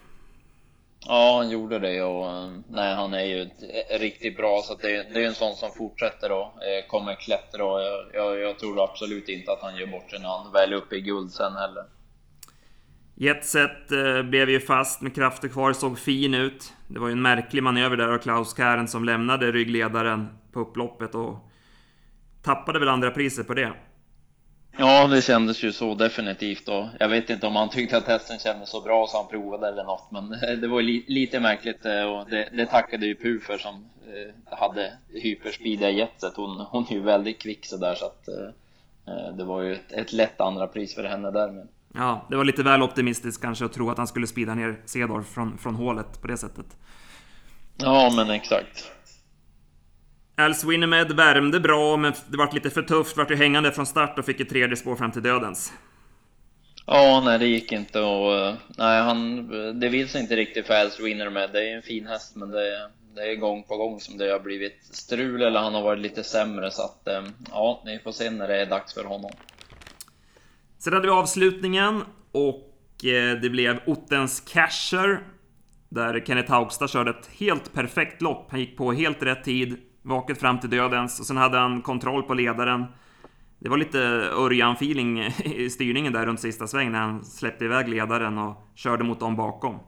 Ja, 1.08 1.36
han 1.36 1.50
gjorde 1.50 1.78
det 1.78 2.02
och 2.02 2.30
eh, 2.30 2.50
nej, 2.68 2.94
han 2.94 3.14
är 3.14 3.24
ju 3.24 3.40
eh, 3.40 3.98
riktigt 3.98 4.36
bra 4.36 4.62
så 4.64 4.74
det, 4.74 5.14
det 5.14 5.22
är 5.22 5.26
en 5.26 5.34
sån 5.34 5.56
som 5.56 5.70
fortsätter 5.78 6.32
och 6.32 6.42
eh, 6.42 6.86
kommer 6.88 7.14
klättra 7.14 7.64
och 7.64 7.80
jag, 7.80 8.06
jag, 8.14 8.38
jag, 8.40 8.58
tror 8.58 8.84
absolut 8.84 9.28
inte 9.28 9.52
att 9.52 9.62
han 9.62 9.76
gör 9.76 9.86
bort 9.86 10.10
sig 10.10 10.20
när 10.20 10.28
han 10.28 10.52
väl 10.52 10.72
är 10.72 10.76
uppe 10.76 10.96
i 10.96 11.00
guld 11.00 11.30
sen 11.30 11.52
heller. 11.52 11.84
Jetset 13.14 13.92
eh, 13.92 14.22
blev 14.22 14.50
ju 14.50 14.60
fast 14.60 15.00
med 15.00 15.14
krafter 15.14 15.48
kvar, 15.48 15.72
såg 15.72 15.98
fin 15.98 16.34
ut. 16.34 16.72
Det 16.88 16.98
var 16.98 17.08
ju 17.08 17.12
en 17.12 17.22
märklig 17.22 17.62
manöver 17.62 17.96
där 17.96 18.08
av 18.08 18.18
Klaus 18.18 18.56
Kären 18.56 18.88
som 18.88 19.04
lämnade 19.04 19.52
ryggledaren 19.52 20.28
på 20.52 20.60
upploppet 20.60 21.14
och 21.14 21.50
tappade 22.42 22.78
väl 22.78 22.88
andra 22.88 23.10
priset 23.10 23.46
på 23.46 23.54
det. 23.54 23.72
Ja, 24.78 25.06
det 25.06 25.22
kändes 25.22 25.62
ju 25.62 25.72
så 25.72 25.94
definitivt 25.94 26.68
och 26.68 26.86
jag 27.00 27.08
vet 27.08 27.30
inte 27.30 27.46
om 27.46 27.56
han 27.56 27.68
tyckte 27.68 27.96
att 27.96 28.06
hästen 28.06 28.38
kändes 28.38 28.70
så 28.70 28.80
bra 28.80 29.06
så 29.06 29.16
han 29.16 29.28
provade 29.28 29.68
eller 29.68 29.84
något, 29.84 30.10
men 30.10 30.30
det 30.60 30.68
var 30.68 30.82
li 30.82 31.04
lite 31.08 31.40
märkligt 31.40 31.86
eh, 31.86 32.02
och 32.02 32.30
det, 32.30 32.48
det 32.52 32.66
tackade 32.66 33.06
ju 33.06 33.14
Pu 33.14 33.40
för 33.40 33.58
som 33.58 33.74
eh, 34.06 34.58
hade 34.58 34.92
hyperspeediga 35.08 35.90
jetset. 35.90 36.32
Hon, 36.36 36.60
hon 36.60 36.86
är 36.88 36.92
ju 36.92 37.00
väldigt 37.00 37.38
kvick 37.38 37.66
så 37.66 37.76
där 37.76 37.94
så 37.94 38.06
att 38.06 38.28
eh, 38.28 39.14
eh, 39.14 39.36
det 39.36 39.44
var 39.44 39.62
ju 39.62 39.72
ett, 39.72 39.92
ett 39.92 40.12
lätt 40.12 40.40
andra 40.40 40.66
pris 40.66 40.94
för 40.94 41.04
henne 41.04 41.30
där. 41.30 41.50
Men... 41.50 41.68
Ja, 41.94 42.26
det 42.30 42.36
var 42.36 42.44
lite 42.44 42.62
väl 42.62 42.82
optimistiskt 42.82 43.42
kanske 43.42 43.64
att 43.64 43.72
tro 43.72 43.90
att 43.90 43.98
han 43.98 44.06
skulle 44.06 44.26
speeda 44.26 44.54
ner 44.54 44.80
Cedorf 44.84 45.26
från, 45.26 45.58
från 45.58 45.74
hålet 45.74 46.20
på 46.22 46.26
det 46.26 46.36
sättet. 46.36 46.66
Ja, 47.76 48.12
men 48.16 48.30
exakt. 48.30 48.92
Als 50.38 50.64
Winnemed 50.64 51.12
värmde 51.12 51.60
bra, 51.60 51.96
men 51.96 52.12
det 52.28 52.36
vart 52.36 52.54
lite 52.54 52.70
för 52.70 52.82
tufft. 52.82 53.16
Vart 53.16 53.30
ju 53.30 53.36
hängande 53.36 53.72
från 53.72 53.86
start 53.86 54.18
och 54.18 54.24
fick 54.24 54.40
ett 54.40 54.48
tredje 54.48 54.76
spår 54.76 54.96
fram 54.96 55.12
till 55.12 55.22
dödens. 55.22 55.72
Ja, 56.86 57.22
nej 57.24 57.38
det 57.38 57.46
gick 57.46 57.72
inte 57.72 58.00
och 58.00 58.34
eh, 58.34 58.54
nej, 58.78 59.02
han, 59.02 59.48
det 59.80 59.88
vill 59.88 60.08
sig 60.08 60.20
inte 60.20 60.36
riktigt 60.36 60.66
för 60.66 60.74
Als 60.74 61.00
Winnemed. 61.00 61.50
Det 61.52 61.70
är 61.70 61.76
en 61.76 61.82
fin 61.82 62.06
häst, 62.06 62.36
men 62.36 62.50
det, 62.50 62.90
det 63.14 63.22
är 63.22 63.36
gång 63.36 63.62
på 63.62 63.76
gång 63.76 64.00
som 64.00 64.18
det 64.18 64.32
har 64.32 64.40
blivit 64.40 64.78
strul 64.82 65.42
eller 65.42 65.60
han 65.60 65.74
har 65.74 65.82
varit 65.82 66.00
lite 66.00 66.24
sämre 66.24 66.70
så 66.70 66.82
att 66.82 67.08
eh, 67.08 67.24
ja, 67.50 67.82
ni 67.84 67.98
får 67.98 68.12
se 68.12 68.30
när 68.30 68.48
det 68.48 68.60
är 68.60 68.66
dags 68.66 68.94
för 68.94 69.04
honom. 69.04 69.30
Sen 70.78 70.92
hade 70.92 71.06
vi 71.06 71.12
avslutningen 71.12 72.02
och 72.32 73.04
eh, 73.04 73.40
det 73.40 73.50
blev 73.50 73.80
Ottens 73.86 74.40
Casher 74.40 75.20
där 75.88 76.24
Kenneth 76.26 76.52
Haugstad 76.52 76.88
körde 76.88 77.10
ett 77.10 77.30
helt 77.38 77.72
perfekt 77.72 78.22
lopp. 78.22 78.46
Han 78.50 78.60
gick 78.60 78.76
på 78.76 78.92
helt 78.92 79.22
rätt 79.22 79.44
tid, 79.44 79.76
vaket 80.06 80.40
fram 80.40 80.60
till 80.60 80.70
dödens 80.70 81.20
och 81.20 81.26
sen 81.26 81.36
hade 81.36 81.58
han 81.58 81.82
kontroll 81.82 82.22
på 82.22 82.34
ledaren. 82.34 82.86
Det 83.58 83.68
var 83.68 83.76
lite 83.76 83.98
Örjan-feeling 84.32 85.32
i 85.44 85.70
styrningen 85.70 86.12
där 86.12 86.26
runt 86.26 86.40
sista 86.40 86.66
sväng 86.66 86.92
när 86.92 86.98
han 86.98 87.24
släppte 87.24 87.64
iväg 87.64 87.88
ledaren 87.88 88.38
och 88.38 88.66
körde 88.74 89.04
mot 89.04 89.20
dem 89.20 89.36
bakom. 89.36 89.78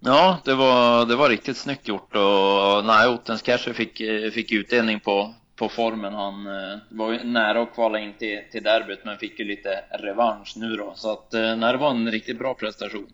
Ja, 0.00 0.38
det 0.44 0.54
var, 0.54 1.06
det 1.06 1.16
var 1.16 1.28
riktigt 1.28 1.56
snyggt 1.56 1.88
gjort 1.88 2.16
och 2.16 2.84
nej, 2.84 3.08
Ottens 3.08 3.42
kanske 3.42 3.74
fick, 3.74 3.96
fick 4.34 4.52
utdelning 4.52 5.00
på, 5.00 5.34
på 5.56 5.68
formen. 5.68 6.14
Han 6.14 6.46
eh, 6.46 6.78
var 6.90 7.12
ju 7.12 7.24
nära 7.24 7.62
att 7.62 7.74
kvala 7.74 7.98
in 7.98 8.12
till, 8.18 8.38
till 8.52 8.62
derbyt 8.62 9.04
men 9.04 9.18
fick 9.18 9.38
ju 9.38 9.44
lite 9.44 9.68
revansch 9.90 10.52
nu 10.56 10.76
då. 10.76 10.92
Så 10.94 11.12
att 11.12 11.34
eh, 11.34 11.56
nej, 11.56 11.72
det 11.72 11.78
var 11.78 11.90
en 11.90 12.10
riktigt 12.10 12.38
bra 12.38 12.54
prestation. 12.54 13.06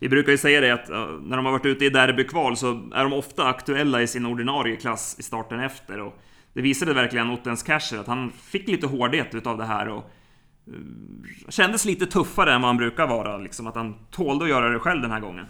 Vi 0.00 0.08
brukar 0.08 0.32
ju 0.32 0.38
säga 0.38 0.60
det 0.60 0.70
att 0.70 0.88
när 1.22 1.36
de 1.36 1.44
har 1.46 1.52
varit 1.52 1.66
ute 1.66 1.84
i 1.84 1.90
derbykval 1.90 2.56
så 2.56 2.70
är 2.94 3.02
de 3.02 3.12
ofta 3.12 3.44
aktuella 3.44 4.02
i 4.02 4.06
sin 4.06 4.26
ordinarie 4.26 4.76
klass 4.76 5.16
i 5.18 5.22
starten 5.22 5.60
efter. 5.60 6.00
Och 6.00 6.14
det 6.52 6.60
visade 6.60 6.94
verkligen 6.94 7.30
Ottens 7.30 7.62
Casher 7.62 7.98
att 7.98 8.06
han 8.06 8.30
fick 8.30 8.68
lite 8.68 8.86
hårdhet 8.86 9.34
utav 9.34 9.58
det 9.58 9.64
här 9.64 9.88
och 9.88 10.10
eh, 10.66 11.48
kändes 11.48 11.84
lite 11.84 12.06
tuffare 12.06 12.54
än 12.54 12.60
vad 12.60 12.68
han 12.68 12.76
brukar 12.76 13.06
vara. 13.06 13.38
Liksom, 13.38 13.66
att 13.66 13.74
han 13.74 13.94
tålde 14.10 14.44
att 14.44 14.50
göra 14.50 14.68
det 14.68 14.78
själv 14.78 15.02
den 15.02 15.10
här 15.10 15.20
gången. 15.20 15.46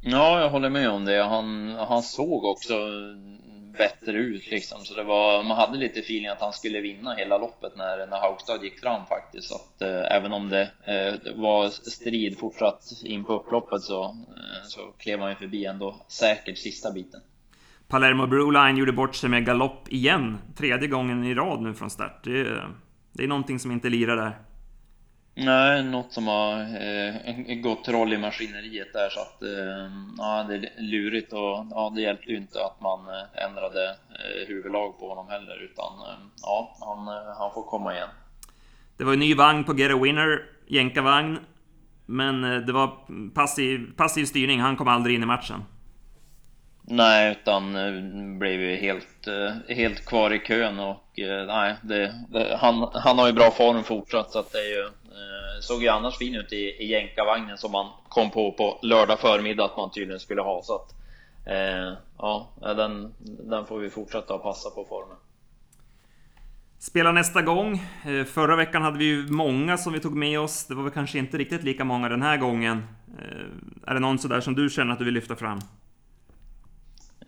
Ja, 0.00 0.40
jag 0.40 0.50
håller 0.50 0.70
med 0.70 0.90
om 0.90 1.04
det. 1.04 1.24
Han, 1.24 1.68
han 1.88 2.02
såg 2.02 2.44
också 2.44 2.74
bättre 3.78 4.18
ut 4.18 4.50
liksom. 4.50 4.84
Så 4.84 4.94
det 4.94 5.04
var, 5.04 5.42
man 5.42 5.56
hade 5.56 5.78
lite 5.78 6.00
feeling 6.00 6.26
att 6.26 6.40
han 6.40 6.52
skulle 6.52 6.80
vinna 6.80 7.14
hela 7.14 7.38
loppet 7.38 7.76
när, 7.76 8.06
när 8.06 8.20
Haugstad 8.20 8.64
gick 8.64 8.80
fram 8.80 9.06
faktiskt. 9.06 9.48
Så 9.48 9.54
att, 9.54 9.82
eh, 9.82 10.16
även 10.16 10.32
om 10.32 10.48
det, 10.48 10.62
eh, 10.62 11.34
var 11.36 11.68
strid 11.68 12.38
fortsatt 12.38 12.82
in 13.04 13.24
på 13.24 13.32
upploppet 13.32 13.82
så, 13.82 14.04
eh, 14.04 14.66
så 14.66 14.80
klev 14.98 15.20
han 15.20 15.30
ju 15.30 15.36
förbi 15.36 15.64
ändå 15.64 16.06
säkert 16.08 16.58
sista 16.58 16.92
biten. 16.92 17.20
Palermo 17.88 18.26
Broline 18.26 18.76
gjorde 18.76 18.92
bort 18.92 19.14
sig 19.14 19.30
med 19.30 19.46
galopp 19.46 19.88
igen. 19.88 20.38
Tredje 20.56 20.88
gången 20.88 21.24
i 21.24 21.34
rad 21.34 21.62
nu 21.62 21.74
från 21.74 21.90
start. 21.90 22.24
Det, 22.24 22.62
det 23.12 23.24
är 23.24 23.28
någonting 23.28 23.58
som 23.58 23.72
inte 23.72 23.88
lirar 23.88 24.16
där. 24.16 24.38
Nej, 25.40 25.82
något 25.82 26.12
som 26.12 26.26
har 26.26 26.60
eh, 26.60 27.54
gått 27.54 27.88
roll 27.88 28.12
i 28.12 28.18
maskineriet 28.18 28.92
där 28.92 29.08
så 29.08 29.20
att 29.20 29.42
eh, 29.42 29.90
ja, 30.18 30.46
det 30.48 30.54
är 30.54 30.82
lurigt 30.82 31.32
och 31.32 31.66
ja, 31.70 31.92
det 31.94 32.00
hjälpte 32.00 32.30
ju 32.30 32.36
inte 32.36 32.64
att 32.64 32.80
man 32.80 33.00
eh, 33.08 33.44
ändrade 33.44 33.88
eh, 33.90 34.48
huvudlag 34.48 34.98
på 34.98 35.08
honom 35.08 35.28
heller 35.28 35.62
utan 35.62 35.92
eh, 35.92 36.18
ja, 36.42 36.76
han, 36.80 37.08
eh, 37.08 37.38
han 37.38 37.54
får 37.54 37.62
komma 37.62 37.94
igen. 37.94 38.08
Det 38.96 39.04
var 39.04 39.12
en 39.12 39.18
ny 39.18 39.34
vagn 39.34 39.64
på 39.64 39.78
Get 39.78 39.92
a 39.92 39.98
Winner, 40.02 40.42
jänkarvagn. 40.66 41.38
Men 42.06 42.44
eh, 42.44 42.60
det 42.60 42.72
var 42.72 42.92
passiv, 43.34 43.96
passiv 43.96 44.24
styrning, 44.24 44.60
han 44.60 44.76
kom 44.76 44.88
aldrig 44.88 45.16
in 45.16 45.22
i 45.22 45.26
matchen. 45.26 45.64
Nej, 46.90 47.32
utan 47.32 47.72
blev 48.38 48.60
ju 48.60 48.76
helt, 48.76 49.28
helt 49.68 50.06
kvar 50.06 50.34
i 50.34 50.38
kön 50.38 50.78
och 50.78 51.04
nej, 51.46 51.74
det, 51.82 52.14
det, 52.28 52.58
han, 52.60 52.90
han 52.94 53.18
har 53.18 53.26
ju 53.26 53.32
bra 53.32 53.50
form 53.50 53.84
fortsatt 53.84 54.30
så 54.30 54.38
att 54.38 54.52
det 54.52 54.58
är 54.58 54.76
ju 54.76 54.88
såg 55.60 55.82
ju 55.82 55.88
annars 55.88 56.18
fin 56.18 56.34
ut 56.34 56.52
i, 56.52 56.56
i 56.56 56.86
jänkarvagnen 56.86 57.58
som 57.58 57.72
man 57.72 57.90
kom 58.08 58.30
på 58.30 58.52
på 58.52 58.78
lördag 58.82 59.20
förmiddag 59.20 59.64
att 59.64 59.76
man 59.76 59.90
tydligen 59.90 60.20
skulle 60.20 60.42
ha 60.42 60.62
så 60.62 60.74
att 60.74 60.94
eh, 61.46 61.92
ja, 62.18 62.48
den, 62.60 63.14
den 63.20 63.66
får 63.66 63.78
vi 63.78 63.90
fortsätta 63.90 64.34
att 64.34 64.42
passa 64.42 64.70
på 64.70 64.84
formen. 64.84 65.16
Spela 66.78 67.12
nästa 67.12 67.42
gång. 67.42 67.82
Eh, 68.06 68.24
förra 68.24 68.56
veckan 68.56 68.82
hade 68.82 68.98
vi 68.98 69.04
ju 69.04 69.26
många 69.30 69.78
som 69.78 69.92
vi 69.92 70.00
tog 70.00 70.16
med 70.16 70.40
oss. 70.40 70.66
Det 70.66 70.74
var 70.74 70.82
väl 70.82 70.92
kanske 70.92 71.18
inte 71.18 71.38
riktigt 71.38 71.64
lika 71.64 71.84
många 71.84 72.08
den 72.08 72.22
här 72.22 72.36
gången. 72.36 72.82
Eh, 73.18 73.90
är 73.90 73.94
det 73.94 74.00
någon 74.00 74.18
sådär 74.18 74.40
som 74.40 74.54
du 74.54 74.70
känner 74.70 74.92
att 74.92 74.98
du 74.98 75.04
vill 75.04 75.14
lyfta 75.14 75.36
fram? 75.36 75.58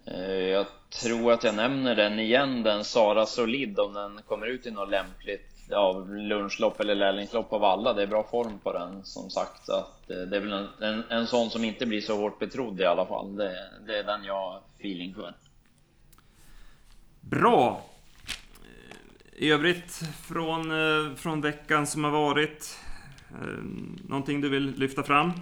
Eh, 0.07 0.21
jag 0.31 0.67
tror 1.03 1.33
att 1.33 1.45
jag 1.45 1.55
nämner 1.55 1.97
den 1.97 2.19
igen, 2.19 2.63
den 2.63 2.85
Sara 2.85 3.27
Solid, 3.27 3.79
om 3.79 3.95
den 3.95 4.21
kommer 4.29 4.47
ut 4.47 4.67
i 4.67 4.71
något 4.71 4.91
lämpligt 4.91 5.60
ja, 5.71 6.05
lunchlopp 6.09 6.81
eller 6.81 6.95
lärlingslopp 6.95 7.53
av 7.53 7.65
alla. 7.65 7.93
Det 7.93 8.03
är 8.03 8.07
bra 8.07 8.27
form 8.31 8.59
på 8.59 8.73
den 8.73 9.05
som 9.05 9.31
sagt. 9.31 9.67
Så 9.67 9.73
att 9.73 10.11
eh, 10.11 10.17
det 10.17 10.37
är 10.37 10.41
väl 10.41 10.53
en, 10.53 10.69
en, 10.81 11.05
en 11.11 11.27
sån 11.27 11.51
som 11.51 11.65
inte 11.65 11.87
blir 11.87 12.01
så 12.01 12.17
hårt 12.17 12.39
betrodd 12.39 12.81
i 12.81 12.85
alla 12.85 13.07
fall. 13.07 13.37
Det, 13.37 13.71
det 13.87 13.99
är 13.99 14.05
den 14.05 14.25
jag 14.25 14.35
har 14.35 14.61
feeling 14.79 15.15
för. 15.15 15.35
Bra! 17.21 17.83
Eh, 18.63 19.45
I 19.45 19.51
övrigt 19.51 20.01
från, 20.23 20.71
eh, 20.71 21.15
från 21.15 21.41
veckan 21.41 21.87
som 21.87 22.05
har 22.05 22.11
varit? 22.11 22.79
Någonting 24.09 24.41
du 24.41 24.49
vill 24.49 24.75
lyfta 24.77 25.03
fram? 25.03 25.33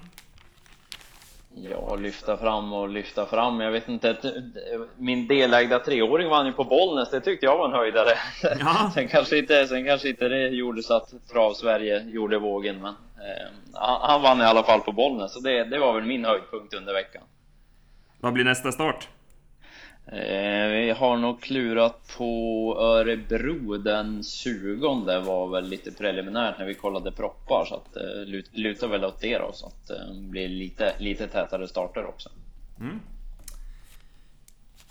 Ja, 1.71 1.95
lyfta 1.95 2.37
fram 2.37 2.73
och 2.73 2.89
lyfta 2.89 3.27
fram. 3.27 3.61
Jag 3.61 3.71
vet 3.71 3.89
inte. 3.89 4.17
Min 4.97 5.27
delägda 5.27 5.79
treåring 5.79 6.29
vann 6.29 6.47
ju 6.47 6.53
på 6.53 6.65
Bollnäs. 6.65 7.11
Det 7.11 7.21
tyckte 7.21 7.47
jag 7.47 7.59
var 7.59 7.69
en 7.69 7.73
höjdare. 7.75 8.11
Ja. 8.61 8.91
sen, 8.95 9.09
kanske 9.09 9.39
inte, 9.39 9.67
sen 9.67 9.85
kanske 9.85 10.09
inte 10.09 10.29
det 10.29 10.49
gjorde 10.49 10.83
så 10.83 10.97
att 10.97 11.29
Trav-Sverige 11.33 12.03
gjorde 12.03 12.39
vågen. 12.39 12.77
Men 12.83 12.95
eh, 12.95 13.49
han 14.01 14.23
vann 14.23 14.41
i 14.41 14.45
alla 14.45 14.63
fall 14.63 14.81
på 14.81 14.93
Bollnäs. 14.93 15.33
Så 15.33 15.41
det, 15.41 15.65
det 15.65 15.79
var 15.79 15.95
väl 15.95 16.05
min 16.05 16.25
höjdpunkt 16.25 16.75
under 16.75 16.93
veckan. 16.93 17.23
Vad 18.21 18.33
blir 18.33 18.45
nästa 18.45 18.73
start? 18.73 19.09
Eh, 20.13 20.69
vi 20.69 20.95
har 20.99 21.17
nog 21.17 21.43
klurat 21.43 22.15
på 22.17 22.77
Örebro 22.81 23.77
den 23.77 24.23
20 24.23 25.21
var 25.21 25.49
väl 25.49 25.69
lite 25.69 25.93
preliminärt 25.93 26.59
när 26.59 26.67
vi 26.67 26.75
kollade 26.75 27.13
proppar 27.13 27.65
så 27.65 27.75
att 27.75 27.97
eh, 27.97 28.43
lutar 28.53 28.89
väl 28.89 29.05
åt 29.05 29.21
det 29.21 29.39
då 29.39 29.51
så 29.53 29.67
att 29.67 29.87
det 29.87 29.95
eh, 29.95 30.31
blir 30.31 30.49
lite, 30.49 30.95
lite 30.99 31.27
tätare 31.27 31.69
starter 31.69 32.07
också. 32.07 32.29
Mm. 32.81 33.01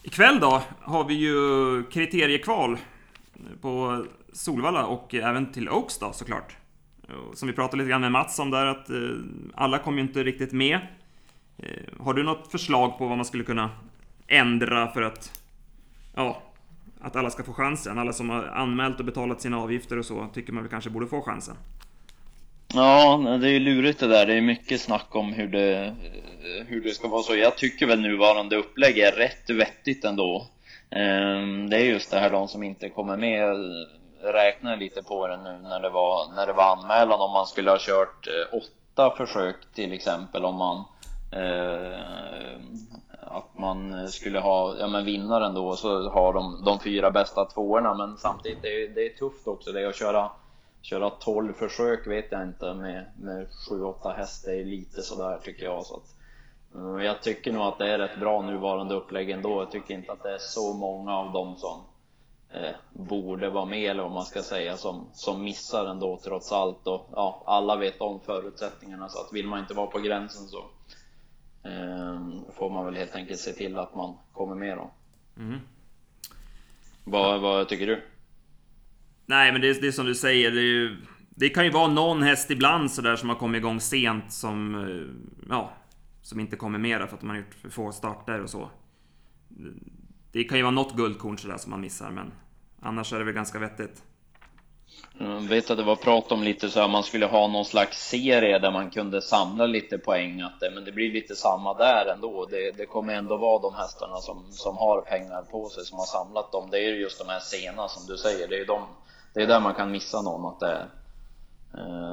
Ikväll 0.04 0.40
då 0.40 0.62
har 0.82 1.04
vi 1.04 1.14
ju 1.14 1.84
kriteriekval 1.84 2.78
på 3.62 4.06
Solvalla 4.34 4.86
och 4.86 5.14
även 5.14 5.52
till 5.52 5.70
Oaks 5.70 5.98
då 5.98 6.14
såklart. 6.14 6.58
Som 7.34 7.48
vi 7.48 7.54
pratade 7.54 7.78
lite 7.78 7.90
grann 7.90 8.02
med 8.02 8.12
Mats 8.12 8.40
om 8.40 8.52
där 8.52 8.66
att 8.66 8.90
eh, 8.90 8.98
alla 9.56 9.80
kom 9.80 9.96
ju 9.98 10.02
inte 10.02 10.24
riktigt 10.24 10.52
med. 10.52 10.80
Eh, 11.58 11.70
har 12.00 12.14
du 12.14 12.24
något 12.24 12.52
förslag 12.52 12.98
på 12.98 13.08
vad 13.08 13.18
man 13.18 13.26
skulle 13.26 13.44
kunna 13.44 13.70
ändra 14.28 14.88
för 14.88 15.02
att... 15.02 15.42
Ja, 16.16 16.42
att 17.02 17.16
alla 17.16 17.30
ska 17.30 17.44
få 17.44 17.54
chansen. 17.54 18.00
Alla 18.00 18.14
som 18.14 18.30
har 18.30 18.44
anmält 18.44 19.00
och 19.00 19.06
betalat 19.06 19.42
sina 19.42 19.60
avgifter 19.60 20.00
och 20.00 20.06
så 20.06 20.28
tycker 20.34 20.54
man 20.54 20.64
väl 20.64 20.70
kanske 20.70 20.90
borde 20.90 21.08
få 21.08 21.22
chansen. 21.22 21.56
Ja, 22.74 23.18
det 23.42 23.48
är 23.48 23.52
ju 23.52 23.60
lurigt 23.60 24.00
det 24.00 24.08
där. 24.08 24.26
Det 24.26 24.34
är 24.34 24.42
mycket 24.42 24.82
snack 24.82 25.16
om 25.16 25.34
hur 25.34 25.48
det, 25.48 25.96
hur 26.68 26.84
det 26.84 26.90
ska 26.90 27.08
vara 27.08 27.24
så. 27.24 27.36
Jag 27.36 27.58
tycker 27.58 27.88
väl 27.88 28.02
nuvarande 28.02 28.56
upplägg 28.56 28.98
är 28.98 29.12
rätt 29.12 29.50
vettigt 29.50 30.06
ändå. 30.06 30.48
Ehm, 30.90 31.70
det 31.70 31.78
är 31.78 31.86
just 31.86 32.12
det 32.12 32.20
här 32.20 32.30
de 32.30 32.48
som 32.48 32.64
inte 32.64 32.90
kommer 32.90 33.18
med 33.18 33.56
räknar 34.24 34.78
lite 34.78 35.04
på 35.04 35.28
det 35.28 35.38
nu 35.38 35.60
när 35.64 35.80
det 35.80 35.90
var, 35.90 36.36
när 36.36 36.48
det 36.48 36.54
var 36.54 36.76
anmälan 36.76 37.22
om 37.22 37.32
man 37.32 37.48
skulle 37.48 37.72
ha 37.72 37.78
kört 37.80 38.28
eh, 38.28 38.58
åtta 38.58 39.16
försök 39.18 39.56
till 39.74 39.94
exempel 39.94 40.46
om 40.46 40.56
man 40.56 40.78
eh, 41.32 42.00
att 43.32 43.58
man 43.58 43.94
eh, 43.94 44.06
skulle 44.06 44.40
ha 44.40 44.76
ja, 44.78 44.88
men 44.88 45.06
vinnaren 45.06 45.54
då 45.54 45.68
och 45.68 45.80
så 45.80 46.10
har 46.10 46.34
de 46.34 46.64
de 46.66 46.80
fyra 46.80 47.12
bästa 47.12 47.46
tvåorna. 47.46 47.94
Men 47.94 48.18
samtidigt 48.18 48.62
det 48.62 48.84
är 48.84 48.90
det 48.90 49.06
är 49.06 49.18
tufft 49.18 49.48
också. 49.48 49.72
Det 49.72 49.90
att 49.90 49.96
köra 49.96 50.30
köra 50.82 51.10
12 51.10 51.54
försök 51.54 52.08
vet 52.08 52.32
jag 52.32 52.44
inte 52.44 52.74
med, 52.74 53.06
med 53.20 53.48
7-8 53.70 54.16
hästar 54.16 54.52
är 54.52 54.66
lite 54.66 55.02
sådär 55.02 55.40
tycker 55.44 55.66
jag. 55.66 55.86
Så 55.86 55.96
att, 55.96 56.16
eh, 56.76 57.06
jag 57.06 57.22
tycker 57.22 57.54
nog 57.54 57.62
att 57.62 57.78
det 57.78 57.94
är 57.94 58.00
rätt 58.00 58.20
bra 58.20 58.42
nuvarande 58.42 58.96
upplägg 58.96 59.30
ändå. 59.30 59.62
Jag 59.62 59.72
tycker 59.72 59.94
inte 59.94 60.12
att 60.12 60.24
det 60.24 60.34
är 60.34 60.40
så 60.40 60.74
många 60.74 61.18
av 61.18 61.32
dem 61.32 61.56
som 61.56 61.82
eh, 62.50 62.76
borde 62.94 63.50
vara 63.50 63.66
med 63.66 63.92
eller 63.92 64.04
vad 64.04 64.12
man 64.12 64.26
ska 64.26 64.42
säga 64.42 64.78
som, 64.78 65.08
som 65.14 65.44
missar 65.44 65.86
ändå 65.86 66.20
trots 66.24 66.52
allt. 66.52 66.88
Och 66.88 67.10
ja, 67.12 67.44
alla 67.46 67.76
vet 67.76 68.02
om 68.02 68.20
förutsättningarna. 68.20 69.10
Så 69.10 69.20
att 69.20 69.34
vill 69.34 69.48
man 69.48 69.60
inte 69.60 69.74
vara 69.74 69.88
på 69.88 70.00
gränsen 70.00 70.48
så 70.48 70.64
får 72.54 72.70
man 72.70 72.86
väl 72.86 72.96
helt 72.96 73.16
enkelt 73.16 73.40
se 73.40 73.52
till 73.52 73.78
att 73.78 73.96
man 73.96 74.18
kommer 74.34 74.56
med 74.56 74.78
då. 74.78 74.92
Mm. 75.38 75.60
Vad, 77.04 77.42
vad 77.42 77.70
tycker 77.70 77.88
du? 77.88 78.02
Nej, 79.26 79.52
men 79.52 79.62
det 79.62 79.70
är, 79.70 79.82
det 79.82 79.88
är 79.88 79.92
som 79.92 80.06
du 80.06 80.16
säger. 80.16 80.52
Det, 80.52 80.62
ju, 80.62 80.98
det, 81.30 81.50
kan 81.50 81.66
ju 81.66 81.72
vara 81.72 81.88
någon 81.88 82.24
häst 82.24 82.52
ibland 82.52 82.92
sådär 82.92 83.16
som 83.16 83.30
har 83.30 83.36
kommit 83.36 83.60
igång 83.60 83.80
sent 83.80 84.32
som... 84.32 84.76
Eh, 84.76 85.50
ja, 85.50 85.74
som 86.22 86.40
inte 86.40 86.56
kommer 86.56 86.80
med 86.80 87.10
för 87.10 87.18
att 87.18 87.22
man 87.22 87.36
har 87.36 87.38
gjort 87.44 87.54
för 87.54 87.70
få 87.70 87.92
starter 87.92 88.42
och 88.42 88.50
så. 88.50 88.70
Det 90.32 90.44
kan 90.44 90.58
ju 90.58 90.64
vara 90.64 90.72
något 90.72 90.96
guldkorn 90.96 91.38
sådär 91.38 91.58
som 91.58 91.70
man 91.72 91.82
missar, 91.82 92.12
men 92.12 92.32
annars 92.80 93.14
är 93.14 93.20
det 93.20 93.26
väl 93.26 93.34
ganska 93.34 93.60
vettigt. 93.60 94.04
Jag 95.20 95.42
vet 95.42 95.70
att 95.70 95.78
det 95.78 95.84
var 95.84 95.96
prat 95.96 96.32
om 96.32 96.44
lite 96.44 96.70
så 96.70 96.80
här, 96.80 96.88
man 96.88 97.04
skulle 97.04 97.26
ha 97.26 97.48
någon 97.48 97.66
slags 97.66 98.10
serie 98.10 98.60
där 98.60 98.72
man 98.72 98.90
kunde 98.90 99.22
samla 99.22 99.66
lite 99.66 99.98
poäng, 99.98 100.42
att 100.42 100.60
det, 100.60 100.72
men 100.76 100.86
det 100.86 100.92
blir 100.92 101.14
lite 101.14 101.36
samma 101.36 101.74
där 101.74 102.06
ändå. 102.14 102.46
Det, 102.46 102.72
det 102.72 102.86
kommer 102.86 103.14
ändå 103.14 103.38
vara 103.38 103.62
de 103.62 103.76
hästarna 103.76 104.18
som, 104.18 104.44
som 104.52 104.78
har 104.78 105.02
pengar 105.02 105.42
på 105.42 105.70
sig, 105.70 105.86
som 105.86 105.98
har 105.98 106.06
samlat 106.06 106.52
dem. 106.52 106.68
Det 106.72 106.78
är 106.78 106.90
ju 106.90 107.02
just 107.02 107.20
de 107.20 107.30
här 107.30 107.40
sena 107.40 107.88
som 107.88 108.08
du 108.08 108.18
säger, 108.18 108.48
det 108.48 108.60
är 108.60 108.66
de, 108.66 108.82
det 109.34 109.42
är 109.42 109.48
där 109.48 109.60
man 109.60 109.74
kan 109.74 109.92
missa 109.92 110.22
någon 110.22 110.46
att 110.46 110.60
det 110.60 110.86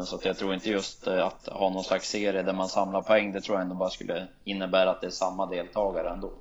så 0.04 0.16
att 0.16 0.24
jag 0.24 0.36
tror 0.38 0.54
inte 0.54 0.70
just 0.70 1.08
att 1.08 1.48
ha 1.48 1.70
någon 1.70 1.84
slags 1.84 2.08
serie 2.08 2.42
där 2.42 2.52
man 2.52 2.68
samlar 2.68 3.02
poäng, 3.02 3.32
det 3.32 3.40
tror 3.40 3.56
jag 3.56 3.62
ändå 3.62 3.74
bara 3.74 3.90
skulle 3.90 4.26
innebära 4.44 4.90
att 4.90 5.00
det 5.00 5.06
är 5.06 5.10
samma 5.10 5.46
deltagare 5.46 6.10
ändå. 6.10 6.32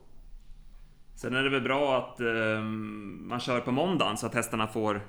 Sen 1.16 1.36
är 1.36 1.44
det 1.44 1.50
väl 1.50 1.62
bra 1.62 1.98
att 1.98 2.20
man 3.28 3.40
kör 3.40 3.60
på 3.60 3.72
måndagen 3.72 4.18
så 4.18 4.26
att 4.26 4.34
hästarna 4.34 4.68
får 4.68 5.02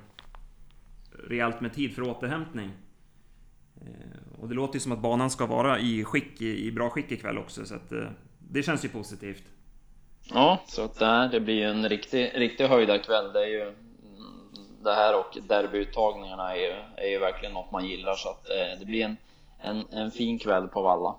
rejält 1.28 1.60
med 1.60 1.74
tid 1.74 1.94
för 1.94 2.02
återhämtning. 2.02 2.70
Eh, 3.80 4.40
och 4.40 4.48
det 4.48 4.54
låter 4.54 4.74
ju 4.74 4.80
som 4.80 4.92
att 4.92 5.02
banan 5.02 5.30
ska 5.30 5.46
vara 5.46 5.78
i, 5.78 6.04
skick, 6.04 6.42
i 6.42 6.72
bra 6.72 6.90
skick 6.90 7.12
ikväll 7.12 7.38
också, 7.38 7.66
så 7.66 7.74
att 7.74 7.92
eh, 7.92 8.08
det 8.38 8.62
känns 8.62 8.84
ju 8.84 8.88
positivt. 8.88 9.44
Ja, 10.32 10.62
så 10.66 10.84
att 10.84 10.98
det, 10.98 11.28
det 11.32 11.40
blir 11.40 11.54
ju 11.54 11.64
en 11.64 11.88
riktig, 11.88 12.32
riktig 12.34 12.66
höjdarkväll. 12.66 13.32
Det 13.32 13.40
är 13.40 13.48
ju 13.48 13.74
det 14.84 14.94
här 14.94 15.18
och 15.18 15.38
derbyuttagningarna 15.48 16.52
är 16.52 16.56
ju, 16.56 16.72
är 16.96 17.10
ju 17.10 17.18
verkligen 17.18 17.54
något 17.54 17.72
man 17.72 17.86
gillar 17.86 18.14
så 18.14 18.28
att 18.28 18.48
eh, 18.50 18.78
det 18.80 18.86
blir 18.86 19.04
en, 19.04 19.16
en, 19.60 19.84
en 19.92 20.10
fin 20.10 20.38
kväll 20.38 20.68
på 20.68 20.82
Valla. 20.82 21.14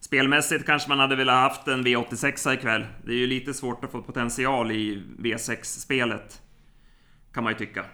Spelmässigt 0.00 0.66
kanske 0.66 0.88
man 0.88 0.98
hade 0.98 1.16
velat 1.16 1.34
haft 1.34 1.68
en 1.68 1.86
V86 1.86 2.54
ikväll. 2.54 2.86
Det 3.04 3.12
är 3.12 3.16
ju 3.16 3.26
lite 3.26 3.54
svårt 3.54 3.84
att 3.84 3.92
få 3.92 4.02
potential 4.02 4.72
i 4.72 5.02
V6-spelet. 5.18 6.42
Kan 7.32 7.44
man 7.44 7.52
ju 7.52 7.58
tycka. 7.58 7.84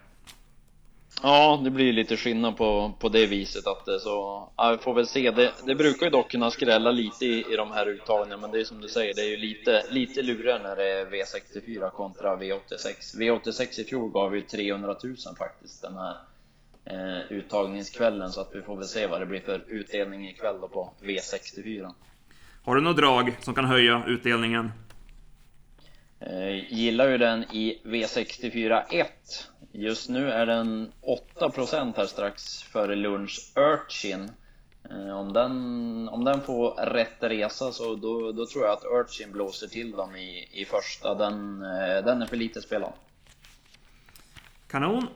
Ja, 1.22 1.60
det 1.64 1.70
blir 1.70 1.92
lite 1.92 2.16
skillnad 2.16 2.56
på, 2.56 2.92
på 2.98 3.08
det 3.08 3.26
viset 3.26 3.66
att 3.66 3.84
det 3.84 4.00
så, 4.00 4.48
ja, 4.56 4.70
vi 4.70 4.78
får 4.78 4.94
väl 4.94 5.06
se. 5.06 5.30
Det, 5.30 5.52
det 5.66 5.74
brukar 5.74 6.06
ju 6.06 6.10
dock 6.10 6.30
kunna 6.30 6.50
skrälla 6.50 6.90
lite 6.90 7.26
i, 7.26 7.44
i 7.52 7.56
de 7.56 7.70
här 7.70 7.86
uttagningarna, 7.86 8.40
men 8.40 8.50
det 8.50 8.60
är 8.60 8.64
som 8.64 8.80
du 8.80 8.88
säger, 8.88 9.14
det 9.14 9.20
är 9.20 9.30
ju 9.30 9.36
lite, 9.36 9.84
lite 9.90 10.22
lurigare 10.22 10.62
när 10.62 10.76
det 10.76 10.90
är 10.90 11.06
V64 11.06 11.90
kontra 11.90 12.36
V86. 12.36 13.18
V86 13.18 13.80
i 13.80 13.84
fjol 13.84 14.10
gav 14.10 14.34
ju 14.34 14.40
300 14.40 14.96
000 15.04 15.16
faktiskt 15.38 15.82
den 15.82 15.94
här 15.96 16.16
eh, 16.84 17.32
uttagningskvällen, 17.32 18.32
så 18.32 18.40
att 18.40 18.50
vi 18.54 18.62
får 18.62 18.76
väl 18.76 18.88
se 18.88 19.06
vad 19.06 19.20
det 19.20 19.26
blir 19.26 19.40
för 19.40 19.64
utdelning 19.68 20.28
ikväll 20.28 20.60
då 20.60 20.68
på 20.68 20.92
V64. 21.02 21.92
Har 22.64 22.74
du 22.74 22.80
något 22.80 22.96
drag 22.96 23.36
som 23.40 23.54
kan 23.54 23.64
höja 23.64 24.02
utdelningen? 24.06 24.72
Eh, 26.20 26.72
gillar 26.74 27.08
ju 27.08 27.18
den 27.18 27.44
i 27.44 27.80
V64 27.84 28.82
1 28.90 29.48
Just 29.74 30.08
nu 30.08 30.30
är 30.30 30.46
den 30.46 30.92
8% 31.40 31.92
här 31.96 32.06
strax 32.06 32.62
före 32.62 32.94
lunch 32.96 33.52
Urchin 33.56 34.30
eh, 34.90 35.18
om 35.18 35.32
den, 35.32 36.08
om 36.08 36.24
den 36.24 36.40
får 36.40 36.86
rätt 36.86 37.16
resa 37.20 37.72
så 37.72 37.94
då, 37.94 38.32
då 38.32 38.46
tror 38.46 38.64
jag 38.64 38.72
att 38.72 38.84
Urchin 38.84 39.32
blåser 39.32 39.66
till 39.66 39.90
dem 39.90 40.16
i, 40.16 40.48
i 40.52 40.64
första. 40.64 41.14
Den, 41.14 41.62
eh, 41.62 42.04
den 42.04 42.22
är 42.22 42.26
för 42.26 42.36
lite 42.36 42.62
spelad. 42.62 42.92
Kanon! 44.68 45.02
Eh, 45.02 45.08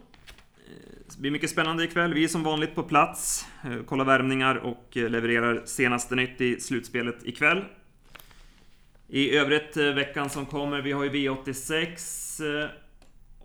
det 1.10 1.18
blir 1.18 1.30
mycket 1.30 1.50
spännande 1.50 1.84
ikväll. 1.84 2.14
Vi 2.14 2.24
är 2.24 2.28
som 2.28 2.42
vanligt 2.42 2.74
på 2.74 2.82
plats, 2.82 3.46
kollar 3.86 4.04
värmningar 4.04 4.56
och 4.56 4.96
levererar 4.96 5.62
senaste 5.64 6.14
nytt 6.14 6.40
i 6.40 6.60
slutspelet 6.60 7.24
ikväll. 7.24 7.64
I 9.08 9.36
övrigt 9.36 9.76
veckan 9.76 10.30
som 10.30 10.46
kommer, 10.46 10.80
vi 10.80 10.92
har 10.92 11.04
ju 11.04 11.10
V86 11.10 12.42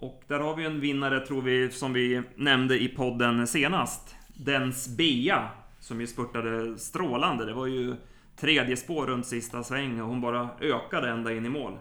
och 0.02 0.22
där 0.28 0.40
har 0.40 0.56
vi 0.56 0.66
en 0.66 0.80
vinnare 0.80 1.20
tror 1.20 1.42
vi 1.42 1.72
som 1.72 1.94
vi 1.94 2.22
nämnde 2.36 2.82
i 2.82 2.88
podden 2.88 3.48
senast. 3.48 4.16
Dens 4.28 4.98
Bea 4.98 5.50
som 5.80 6.02
ju 6.02 6.08
spurtade 6.08 6.78
strålande. 6.78 7.46
Det 7.46 7.54
var 7.54 7.68
ju 7.68 7.96
tredje 8.36 8.78
spår 8.78 9.08
runt 9.08 9.28
sista 9.28 9.64
sväng 9.64 10.02
och 10.02 10.08
hon 10.08 10.22
bara 10.22 10.50
ökade 10.62 11.10
ända 11.10 11.32
in 11.34 11.46
i 11.46 11.50
mål. 11.50 11.78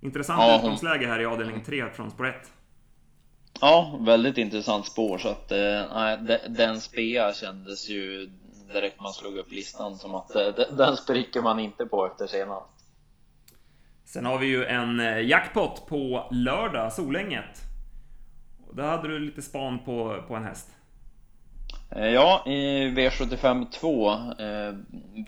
Intressant 0.00 0.42
ja, 0.42 0.56
utgångsläge 0.56 1.06
här 1.06 1.20
i 1.20 1.26
avdelning 1.26 1.64
3 1.64 1.90
från 1.90 2.10
spår 2.10 2.26
1. 2.26 2.34
Ja, 3.60 3.98
väldigt 4.00 4.38
intressant 4.38 4.86
spår 4.86 5.18
så 5.18 5.28
att 5.28 5.52
eh, 5.52 6.38
den 6.48 6.80
spea 6.80 7.32
kändes 7.32 7.88
ju 7.88 8.30
direkt 8.72 9.00
man 9.00 9.12
slog 9.12 9.36
upp 9.36 9.52
listan 9.52 9.96
som 9.96 10.14
att 10.14 10.34
eh, 10.34 10.48
den 10.70 10.96
spricker 10.96 11.42
man 11.42 11.58
inte 11.58 11.86
på 11.86 12.06
efter 12.06 12.26
senast. 12.26 12.77
Sen 14.08 14.26
har 14.26 14.38
vi 14.38 14.46
ju 14.46 14.64
en 14.64 15.00
eh, 15.00 15.20
jackpot 15.20 15.86
på 15.86 16.28
lördag, 16.30 16.92
Solänget. 16.92 17.62
Där 18.72 18.82
hade 18.82 19.08
du 19.08 19.18
lite 19.18 19.42
span 19.42 19.78
på, 19.78 20.24
på 20.28 20.34
en 20.34 20.44
häst. 20.44 20.68
Eh, 21.90 22.06
ja, 22.08 22.42
i 22.46 22.88
V75 22.88 23.70
2 23.70 24.10
eh, 24.12 24.74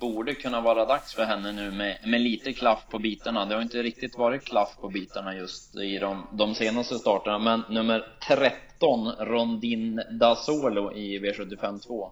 borde 0.01 0.35
kunna 0.35 0.61
vara 0.61 0.85
dags 0.85 1.15
för 1.15 1.25
henne 1.25 1.53
nu 1.53 1.71
med, 1.71 1.99
med 2.07 2.21
lite 2.21 2.53
klaff 2.53 2.87
på 2.91 2.99
bitarna. 2.99 3.45
Det 3.45 3.55
har 3.55 3.63
inte 3.63 3.83
riktigt 3.83 4.19
varit 4.19 4.45
klaff 4.45 4.77
på 4.81 4.89
bitarna 4.89 5.35
just 5.35 5.77
i 5.77 5.99
de, 5.99 6.27
de 6.33 6.55
senaste 6.55 6.95
starterna, 6.95 7.39
men 7.39 7.63
nummer 7.69 8.07
13, 8.29 9.13
Rondin 9.19 10.03
da 10.11 10.37
Solo 10.37 10.93
i 10.93 11.19
V75 11.19 11.87
2 11.87 12.11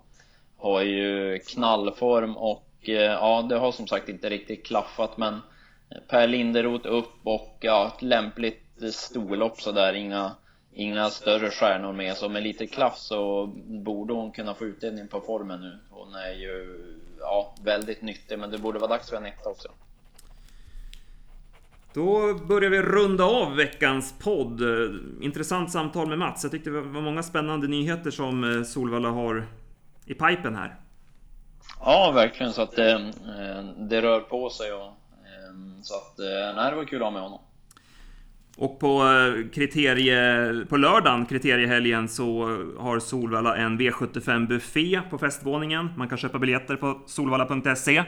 har 0.58 0.82
ju 0.82 1.38
knallform 1.38 2.36
och 2.36 2.68
eh, 2.82 2.94
ja, 2.94 3.46
det 3.48 3.58
har 3.58 3.72
som 3.72 3.86
sagt 3.86 4.08
inte 4.08 4.28
riktigt 4.28 4.66
klaffat, 4.66 5.16
men 5.16 5.40
Per 6.08 6.26
Linderoth 6.26 6.88
upp 6.88 7.14
och 7.24 7.56
ja, 7.60 7.92
ett 7.96 8.02
lämpligt 8.02 8.94
storlopp 8.94 9.60
sådär, 9.60 9.94
inga 9.94 10.34
inga 10.72 11.10
större 11.10 11.50
stjärnor 11.50 11.92
med, 11.92 12.16
så 12.16 12.28
med 12.28 12.42
lite 12.42 12.66
klaff 12.66 12.96
så 12.96 13.46
borde 13.66 14.12
hon 14.14 14.32
kunna 14.32 14.54
få 14.54 14.64
utdelning 14.64 15.08
på 15.08 15.20
formen 15.20 15.60
nu. 15.60 15.78
Hon 15.90 16.14
är 16.14 16.32
ju 16.32 16.84
ja, 17.20 17.54
väldigt 17.62 18.02
nyttig, 18.02 18.38
men 18.38 18.50
det 18.50 18.58
borde 18.58 18.78
vara 18.78 18.90
dags 18.90 19.10
för 19.10 19.16
en 19.16 19.26
etta 19.26 19.50
också. 19.50 19.68
Då 21.94 22.34
börjar 22.34 22.70
vi 22.70 22.82
runda 22.82 23.24
av 23.24 23.56
veckans 23.56 24.18
podd. 24.18 24.60
Intressant 25.20 25.72
samtal 25.72 26.08
med 26.08 26.18
Mats. 26.18 26.42
Jag 26.42 26.52
tyckte 26.52 26.70
det 26.70 26.80
var 26.80 27.00
många 27.00 27.22
spännande 27.22 27.68
nyheter 27.68 28.10
som 28.10 28.44
eh, 28.44 28.62
Solvalla 28.62 29.08
har 29.08 29.46
i 30.06 30.14
pipen 30.14 30.56
här. 30.56 30.76
Ja, 31.80 32.12
verkligen 32.14 32.52
så 32.52 32.62
att 32.62 32.76
det, 32.76 32.92
eh, 32.92 33.64
det 33.78 34.02
rör 34.02 34.20
på 34.20 34.50
sig 34.50 34.72
och 34.72 34.86
eh, 34.86 34.92
Ehm, 35.58 35.82
så 35.82 35.94
att 35.94 36.18
eh, 36.18 36.56
nej, 36.56 36.70
det 36.70 36.76
var 36.76 36.84
kul 36.84 37.02
att 37.02 37.06
ha 37.06 37.10
med 37.10 37.22
honom. 37.22 37.40
Och 38.56 38.80
på, 38.80 39.02
eh, 39.02 39.50
kriterie, 39.50 40.66
på 40.68 40.76
lördagen, 40.76 41.26
kriteriehelgen, 41.26 42.08
så 42.08 42.44
har 42.78 42.98
Solvalla 42.98 43.56
en 43.56 43.80
V75-buffé 43.80 45.00
på 45.10 45.18
festvåningen. 45.18 45.88
Man 45.96 46.08
kan 46.08 46.18
köpa 46.18 46.38
biljetter 46.38 46.76
på 46.76 47.00
solvalla.se. 47.06 48.04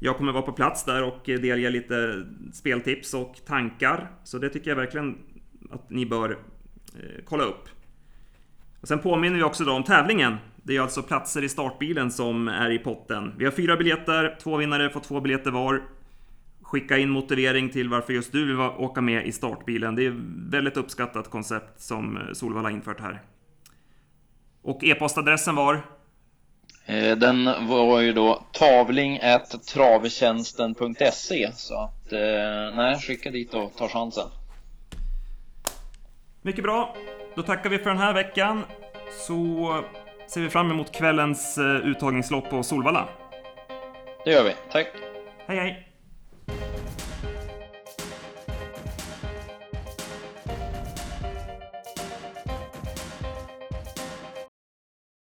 Jag 0.00 0.16
kommer 0.16 0.32
vara 0.32 0.42
på 0.42 0.52
plats 0.52 0.84
där 0.84 1.02
och 1.02 1.20
delge 1.24 1.70
lite 1.70 2.26
speltips 2.52 3.14
och 3.14 3.36
tankar. 3.46 4.10
Så 4.24 4.38
det 4.38 4.48
tycker 4.48 4.70
jag 4.70 4.76
verkligen 4.76 5.18
att 5.70 5.90
ni 5.90 6.06
bör 6.06 6.30
eh, 6.30 7.24
kolla 7.24 7.44
upp. 7.44 7.68
Och 8.80 8.88
sen 8.88 8.98
påminner 8.98 9.36
vi 9.36 9.42
också 9.42 9.64
då 9.64 9.72
om 9.72 9.84
tävlingen. 9.84 10.36
Det 10.62 10.76
är 10.76 10.80
alltså 10.80 11.02
platser 11.02 11.44
i 11.44 11.48
startbilen 11.48 12.10
som 12.10 12.48
är 12.48 12.70
i 12.70 12.78
potten. 12.78 13.32
Vi 13.38 13.44
har 13.44 13.52
fyra 13.52 13.76
biljetter, 13.76 14.36
två 14.42 14.56
vinnare 14.56 14.90
får 14.90 15.00
två 15.00 15.20
biljetter 15.20 15.50
var. 15.50 15.82
Skicka 16.68 16.98
in 16.98 17.10
motivering 17.10 17.70
till 17.70 17.88
varför 17.88 18.12
just 18.12 18.32
du 18.32 18.46
vill 18.46 18.60
åka 18.60 19.00
med 19.00 19.26
i 19.26 19.32
startbilen. 19.32 19.94
Det 19.94 20.06
är 20.06 20.10
ett 20.10 20.16
väldigt 20.50 20.76
uppskattat 20.76 21.30
koncept 21.30 21.80
som 21.80 22.18
Solvalla 22.32 22.70
infört 22.70 23.00
här. 23.00 23.22
Och 24.62 24.84
e-postadressen 24.84 25.54
var? 25.54 25.74
Eh, 26.86 27.16
den 27.16 27.44
var 27.68 28.00
ju 28.00 28.12
då 28.12 28.44
tavling.travtjänsten.se 28.52 31.52
så 31.54 31.80
att 31.80 32.12
eh, 32.12 32.18
nej, 32.76 32.98
skicka 32.98 33.30
dit 33.30 33.54
och 33.54 33.72
ta 33.76 33.88
chansen. 33.88 34.28
Mycket 36.42 36.62
bra. 36.62 36.96
Då 37.34 37.42
tackar 37.42 37.70
vi 37.70 37.78
för 37.78 37.90
den 37.90 37.98
här 37.98 38.14
veckan. 38.14 38.64
Så 39.26 39.84
ser 40.26 40.40
vi 40.40 40.48
fram 40.48 40.70
emot 40.70 40.92
kvällens 40.92 41.58
eh, 41.58 41.64
uttagningslopp 41.64 42.50
på 42.50 42.62
Solvalla. 42.62 43.08
Det 44.24 44.30
gör 44.30 44.44
vi. 44.44 44.54
Tack. 44.72 44.86
Hej 45.46 45.58
hej. 45.58 45.87